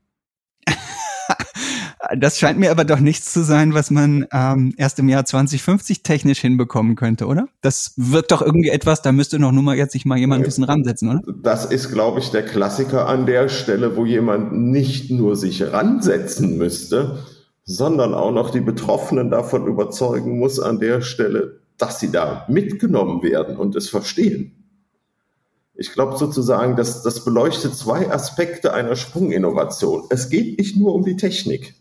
Das 2.17 2.39
scheint 2.39 2.59
mir 2.59 2.71
aber 2.71 2.83
doch 2.83 2.99
nichts 2.99 3.31
zu 3.31 3.43
sein, 3.43 3.73
was 3.73 3.91
man 3.91 4.27
ähm, 4.33 4.73
erst 4.77 4.99
im 4.99 5.07
Jahr 5.09 5.25
2050 5.25 6.03
technisch 6.03 6.39
hinbekommen 6.39 6.95
könnte, 6.95 7.25
oder? 7.25 7.47
Das 7.61 7.93
wird 7.95 8.31
doch 8.31 8.41
irgendwie 8.41 8.69
etwas, 8.69 9.01
da 9.01 9.11
müsste 9.11 9.39
noch 9.39 9.51
nur 9.51 9.63
mal 9.63 9.77
jetzt 9.77 9.93
sich 9.93 10.05
mal 10.05 10.17
jemand 10.17 10.41
ein 10.41 10.45
bisschen 10.45 10.63
ransetzen, 10.63 11.09
oder? 11.09 11.21
Das 11.41 11.65
ist, 11.65 11.91
glaube 11.91 12.19
ich, 12.19 12.31
der 12.31 12.43
Klassiker 12.43 13.07
an 13.07 13.25
der 13.25 13.49
Stelle, 13.49 13.95
wo 13.95 14.05
jemand 14.05 14.53
nicht 14.53 15.11
nur 15.11 15.35
sich 15.35 15.61
ransetzen 15.71 16.57
müsste, 16.57 17.19
sondern 17.63 18.13
auch 18.13 18.31
noch 18.31 18.49
die 18.49 18.61
Betroffenen 18.61 19.29
davon 19.29 19.67
überzeugen 19.67 20.37
muss 20.39 20.59
an 20.59 20.79
der 20.79 21.01
Stelle, 21.01 21.59
dass 21.77 21.99
sie 21.99 22.11
da 22.11 22.45
mitgenommen 22.47 23.23
werden 23.23 23.57
und 23.57 23.75
es 23.75 23.89
verstehen. 23.89 24.61
Ich 25.73 25.93
glaube 25.93 26.17
sozusagen, 26.17 26.75
dass 26.75 27.01
das 27.01 27.23
beleuchtet 27.23 27.75
zwei 27.75 28.11
Aspekte 28.11 28.73
einer 28.73 28.95
Sprunginnovation. 28.95 30.03
Es 30.09 30.29
geht 30.29 30.59
nicht 30.59 30.77
nur 30.77 30.93
um 30.93 31.05
die 31.05 31.15
Technik. 31.15 31.75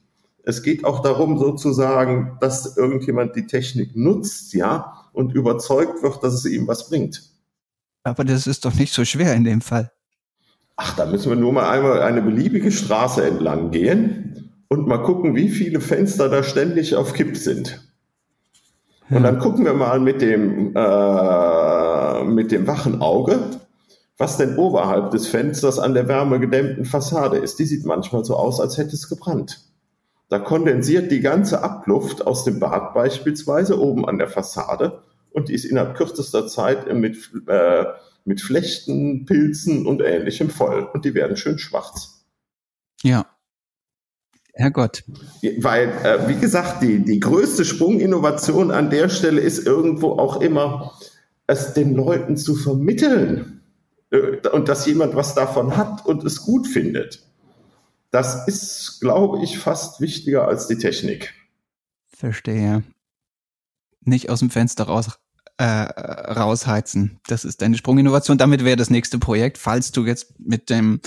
Es 0.44 0.62
geht 0.62 0.84
auch 0.84 1.00
darum, 1.00 1.38
sozusagen, 1.38 2.36
dass 2.40 2.76
irgendjemand 2.76 3.36
die 3.36 3.46
Technik 3.46 3.96
nutzt, 3.96 4.54
ja, 4.54 5.00
und 5.12 5.34
überzeugt 5.34 6.02
wird, 6.02 6.22
dass 6.22 6.34
es 6.34 6.44
ihm 6.46 6.66
was 6.68 6.88
bringt. 6.88 7.22
Aber 8.02 8.24
das 8.24 8.46
ist 8.46 8.64
doch 8.64 8.74
nicht 8.74 8.92
so 8.92 9.04
schwer 9.04 9.34
in 9.34 9.44
dem 9.44 9.60
Fall. 9.60 9.90
Ach, 10.76 10.96
da 10.96 11.04
müssen 11.04 11.28
wir 11.28 11.36
nur 11.36 11.52
mal 11.52 11.68
einmal 11.68 12.00
eine 12.00 12.22
beliebige 12.22 12.72
Straße 12.72 13.26
entlang 13.26 13.70
gehen 13.70 14.50
und 14.68 14.86
mal 14.86 15.02
gucken, 15.02 15.34
wie 15.34 15.50
viele 15.50 15.80
Fenster 15.80 16.28
da 16.28 16.42
ständig 16.42 16.96
auf 16.96 17.12
Kipp 17.12 17.36
sind. 17.36 17.82
Und 19.10 19.24
dann 19.24 19.38
gucken 19.40 19.64
wir 19.64 19.74
mal 19.74 19.98
mit 19.98 20.22
dem, 20.22 20.74
äh, 20.74 22.24
mit 22.24 22.52
dem 22.52 22.66
wachen 22.66 23.02
Auge, 23.02 23.40
was 24.16 24.36
denn 24.36 24.56
oberhalb 24.56 25.10
des 25.10 25.26
Fensters 25.26 25.80
an 25.80 25.94
der 25.94 26.06
wärmegedämmten 26.06 26.84
Fassade 26.84 27.38
ist. 27.38 27.58
Die 27.58 27.64
sieht 27.64 27.84
manchmal 27.84 28.24
so 28.24 28.36
aus, 28.36 28.60
als 28.60 28.78
hätte 28.78 28.94
es 28.94 29.08
gebrannt. 29.08 29.69
Da 30.30 30.38
kondensiert 30.38 31.10
die 31.10 31.20
ganze 31.20 31.62
Abluft 31.62 32.24
aus 32.24 32.44
dem 32.44 32.60
Bad 32.60 32.94
beispielsweise 32.94 33.78
oben 33.80 34.08
an 34.08 34.16
der 34.16 34.28
Fassade 34.28 35.02
und 35.32 35.48
die 35.48 35.54
ist 35.54 35.64
innerhalb 35.64 35.96
kürzester 35.96 36.46
Zeit 36.46 36.92
mit, 36.94 37.16
äh, 37.48 37.84
mit 38.24 38.40
Flechten, 38.40 39.26
Pilzen 39.26 39.86
und 39.86 40.00
ähnlichem 40.00 40.48
voll 40.48 40.88
und 40.94 41.04
die 41.04 41.14
werden 41.14 41.36
schön 41.36 41.58
schwarz. 41.58 42.24
Ja. 43.02 43.26
Herrgott. 44.54 45.02
Weil, 45.58 45.88
äh, 46.04 46.28
wie 46.28 46.38
gesagt, 46.38 46.82
die, 46.82 47.04
die 47.04 47.18
größte 47.18 47.64
Sprunginnovation 47.64 48.70
an 48.70 48.88
der 48.88 49.08
Stelle 49.08 49.40
ist 49.40 49.66
irgendwo 49.66 50.12
auch 50.12 50.40
immer, 50.40 50.92
es 51.48 51.74
den 51.74 51.94
Leuten 51.94 52.36
zu 52.36 52.54
vermitteln 52.54 53.62
äh, 54.10 54.46
und 54.48 54.68
dass 54.68 54.86
jemand 54.86 55.16
was 55.16 55.34
davon 55.34 55.76
hat 55.76 56.06
und 56.06 56.22
es 56.22 56.42
gut 56.42 56.68
findet. 56.68 57.29
Das 58.10 58.46
ist, 58.48 58.98
glaube 59.00 59.42
ich, 59.42 59.58
fast 59.58 60.00
wichtiger 60.00 60.48
als 60.48 60.66
die 60.66 60.78
Technik. 60.78 61.32
Verstehe. 62.06 62.82
Nicht 64.02 64.30
aus 64.30 64.40
dem 64.40 64.50
Fenster 64.50 64.84
raus, 64.84 65.18
äh, 65.58 65.64
rausheizen. 65.64 67.20
Das 67.28 67.44
ist 67.44 67.62
deine 67.62 67.76
Sprunginnovation. 67.76 68.38
Damit 68.38 68.64
wäre 68.64 68.76
das 68.76 68.90
nächste 68.90 69.18
Projekt, 69.18 69.58
falls 69.58 69.92
du 69.92 70.04
jetzt 70.04 70.38
mit 70.40 70.70
dem 70.70 71.00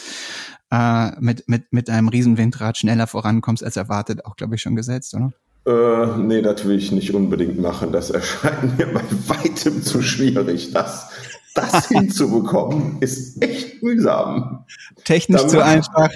äh, 0.74 1.12
mit, 1.20 1.48
mit, 1.48 1.72
mit 1.72 1.89
einem 1.89 2.08
Riesenwindrad 2.08 2.78
schneller 2.78 3.06
vorankommst 3.06 3.63
als 3.63 3.78
erwartet, 3.78 4.26
auch, 4.26 4.36
glaube 4.36 4.56
ich, 4.56 4.62
schon 4.62 4.76
gesetzt, 4.76 5.13
oder? 5.13 5.32
Äh, 5.66 6.18
nee, 6.18 6.42
das 6.42 6.66
will 6.66 6.78
ich 6.78 6.92
nicht 6.92 7.13
unbedingt 7.13 7.60
machen. 7.60 7.92
Das 7.92 8.10
erscheint 8.10 8.78
mir 8.78 8.88
bei 8.88 9.04
weitem 9.28 9.84
zu 9.84 10.02
schwierig. 10.02 10.72
Das, 10.74 11.10
das 11.54 11.88
hinzubekommen, 11.89 12.98
ist 13.02 13.42
echt 13.42 13.84
mühsam. 13.84 14.66
Technisch 15.04 15.46
zu 15.46 15.63
einfach, 15.63 16.10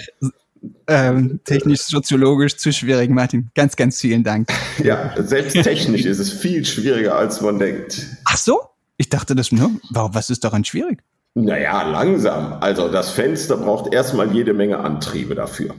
ähm, 0.86 1.40
technisch, 1.44 1.82
soziologisch 1.82 2.56
zu 2.56 2.72
schwierig, 2.72 3.10
Martin. 3.10 3.50
Ganz, 3.54 3.76
ganz 3.76 4.00
vielen 4.00 4.24
Dank. 4.24 4.48
Ja, 4.82 5.14
selbst 5.18 5.54
technisch 5.62 6.04
ist 6.04 6.18
es 6.18 6.32
viel 6.32 6.64
schwieriger, 6.64 7.16
als 7.16 7.40
man 7.40 7.58
denkt. 7.58 8.06
Ach 8.24 8.36
so? 8.36 8.60
Ich 8.96 9.08
dachte 9.08 9.34
das 9.34 9.52
nur. 9.52 9.70
Warum, 9.90 10.14
was 10.14 10.30
ist 10.30 10.44
daran 10.44 10.64
schwierig? 10.64 11.02
Naja, 11.34 11.82
langsam. 11.82 12.54
Also 12.60 12.88
das 12.88 13.10
Fenster 13.10 13.56
braucht 13.56 13.92
erstmal 13.92 14.34
jede 14.34 14.54
Menge 14.54 14.78
Antriebe 14.78 15.34
dafür. 15.34 15.74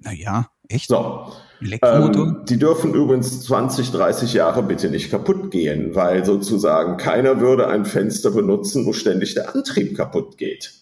Naja, 0.00 0.48
echt? 0.68 0.88
So. 0.88 1.32
Elektromotor? 1.60 2.26
Ähm, 2.26 2.44
die 2.48 2.58
dürfen 2.58 2.94
übrigens 2.94 3.42
20, 3.42 3.90
30 3.90 4.32
Jahre 4.32 4.62
bitte 4.62 4.88
nicht 4.90 5.10
kaputt 5.10 5.50
gehen, 5.50 5.94
weil 5.94 6.24
sozusagen 6.24 6.96
keiner 6.96 7.40
würde 7.40 7.68
ein 7.68 7.84
Fenster 7.84 8.30
benutzen, 8.30 8.86
wo 8.86 8.92
ständig 8.92 9.34
der 9.34 9.54
Antrieb 9.54 9.96
kaputt 9.96 10.38
geht. 10.38 10.72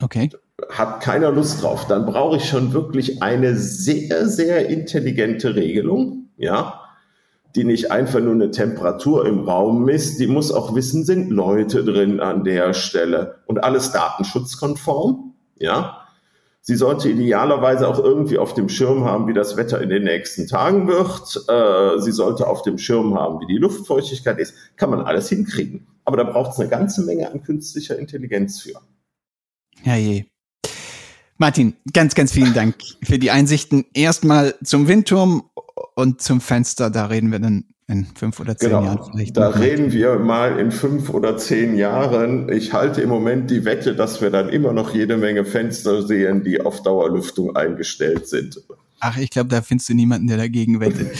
Okay 0.00 0.30
hat 0.70 1.02
keiner 1.02 1.30
Lust 1.30 1.62
drauf, 1.62 1.86
dann 1.86 2.06
brauche 2.06 2.36
ich 2.36 2.48
schon 2.48 2.72
wirklich 2.72 3.22
eine 3.22 3.56
sehr, 3.56 4.28
sehr 4.28 4.68
intelligente 4.68 5.54
Regelung, 5.54 6.28
ja, 6.36 6.80
die 7.54 7.64
nicht 7.64 7.90
einfach 7.90 8.20
nur 8.20 8.34
eine 8.34 8.50
Temperatur 8.50 9.26
im 9.26 9.40
Raum 9.40 9.84
misst, 9.84 10.20
die 10.20 10.26
muss 10.26 10.52
auch 10.52 10.74
wissen, 10.74 11.04
sind 11.04 11.30
Leute 11.30 11.84
drin 11.84 12.20
an 12.20 12.44
der 12.44 12.72
Stelle 12.74 13.36
und 13.46 13.62
alles 13.62 13.92
datenschutzkonform, 13.92 15.34
ja. 15.56 15.98
Sie 16.64 16.76
sollte 16.76 17.08
idealerweise 17.08 17.88
auch 17.88 17.98
irgendwie 17.98 18.38
auf 18.38 18.54
dem 18.54 18.68
Schirm 18.68 19.04
haben, 19.04 19.26
wie 19.26 19.32
das 19.32 19.56
Wetter 19.56 19.80
in 19.82 19.88
den 19.88 20.04
nächsten 20.04 20.46
Tagen 20.46 20.86
wird. 20.86 21.44
Äh, 21.48 22.00
sie 22.00 22.12
sollte 22.12 22.46
auf 22.46 22.62
dem 22.62 22.78
Schirm 22.78 23.18
haben, 23.18 23.40
wie 23.40 23.52
die 23.52 23.58
Luftfeuchtigkeit 23.58 24.38
ist. 24.38 24.54
Kann 24.76 24.90
man 24.90 25.00
alles 25.00 25.28
hinkriegen. 25.28 25.88
Aber 26.04 26.16
da 26.16 26.22
braucht 26.22 26.52
es 26.52 26.60
eine 26.60 26.68
ganze 26.68 27.02
Menge 27.02 27.28
an 27.28 27.42
künstlicher 27.42 27.98
Intelligenz 27.98 28.60
für. 28.60 28.80
Ja 29.82 29.96
je. 29.96 30.24
Martin, 31.38 31.74
ganz, 31.92 32.14
ganz 32.14 32.32
vielen 32.32 32.54
Dank 32.54 32.76
für 33.02 33.18
die 33.18 33.30
Einsichten. 33.30 33.84
Erstmal 33.94 34.54
zum 34.62 34.88
Windturm 34.88 35.44
und 35.94 36.20
zum 36.20 36.40
Fenster, 36.40 36.90
da 36.90 37.06
reden 37.06 37.32
wir 37.32 37.38
dann 37.38 37.64
in 37.88 38.06
fünf 38.06 38.40
oder 38.40 38.56
zehn 38.56 38.70
genau. 38.70 38.84
Jahren 38.84 39.00
vielleicht. 39.10 39.36
Da 39.36 39.48
reden 39.48 39.92
wir 39.92 40.18
mal 40.18 40.58
in 40.58 40.70
fünf 40.70 41.10
oder 41.10 41.36
zehn 41.36 41.76
Jahren. 41.76 42.50
Ich 42.50 42.72
halte 42.72 43.02
im 43.02 43.08
Moment 43.08 43.50
die 43.50 43.64
Wette, 43.64 43.94
dass 43.94 44.20
wir 44.20 44.30
dann 44.30 44.48
immer 44.48 44.72
noch 44.72 44.94
jede 44.94 45.16
Menge 45.16 45.44
Fenster 45.44 46.06
sehen, 46.06 46.44
die 46.44 46.60
auf 46.60 46.82
Dauerlüftung 46.82 47.54
eingestellt 47.56 48.28
sind. 48.28 48.60
Ach, 49.00 49.18
ich 49.18 49.30
glaube, 49.30 49.48
da 49.48 49.62
findest 49.62 49.88
du 49.88 49.94
niemanden, 49.94 50.28
der 50.28 50.36
dagegen 50.36 50.80
wettet. 50.80 51.10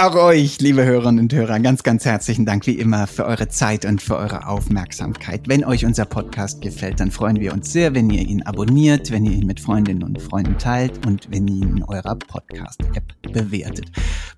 Auch 0.00 0.14
euch, 0.14 0.60
liebe 0.60 0.84
Hörerinnen 0.84 1.24
und 1.24 1.32
Hörer, 1.32 1.58
ganz, 1.58 1.82
ganz 1.82 2.04
herzlichen 2.04 2.46
Dank 2.46 2.68
wie 2.68 2.78
immer 2.78 3.08
für 3.08 3.26
eure 3.26 3.48
Zeit 3.48 3.84
und 3.84 4.00
für 4.00 4.16
eure 4.16 4.46
Aufmerksamkeit. 4.46 5.48
Wenn 5.48 5.64
euch 5.64 5.84
unser 5.84 6.04
Podcast 6.04 6.60
gefällt, 6.60 7.00
dann 7.00 7.10
freuen 7.10 7.40
wir 7.40 7.52
uns 7.52 7.72
sehr, 7.72 7.96
wenn 7.96 8.08
ihr 8.08 8.22
ihn 8.22 8.44
abonniert, 8.44 9.10
wenn 9.10 9.24
ihr 9.24 9.32
ihn 9.32 9.48
mit 9.48 9.58
Freundinnen 9.58 10.04
und 10.04 10.22
Freunden 10.22 10.56
teilt 10.56 11.04
und 11.04 11.28
wenn 11.32 11.48
ihr 11.48 11.66
ihn 11.66 11.78
in 11.78 11.82
eurer 11.82 12.14
Podcast-App 12.14 13.32
bewertet. 13.32 13.86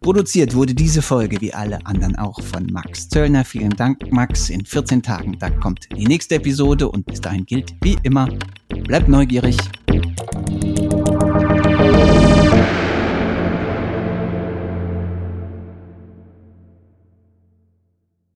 Produziert 0.01 0.55
wurde 0.55 0.73
diese 0.73 1.03
Folge 1.03 1.39
wie 1.43 1.53
alle 1.53 1.85
anderen 1.85 2.17
auch 2.17 2.41
von 2.41 2.65
Max 2.73 3.11
Zöllner. 3.11 3.45
Vielen 3.45 3.77
Dank, 3.77 4.11
Max. 4.11 4.49
In 4.49 4.65
14 4.65 5.03
Tagen, 5.03 5.37
da 5.39 5.51
kommt 5.51 5.91
die 5.95 6.07
nächste 6.07 6.37
Episode 6.37 6.89
und 6.89 7.05
bis 7.05 7.21
dahin 7.21 7.45
gilt 7.45 7.75
wie 7.83 7.99
immer, 8.03 8.31
bleibt 8.87 9.11
neugierig 9.11 9.59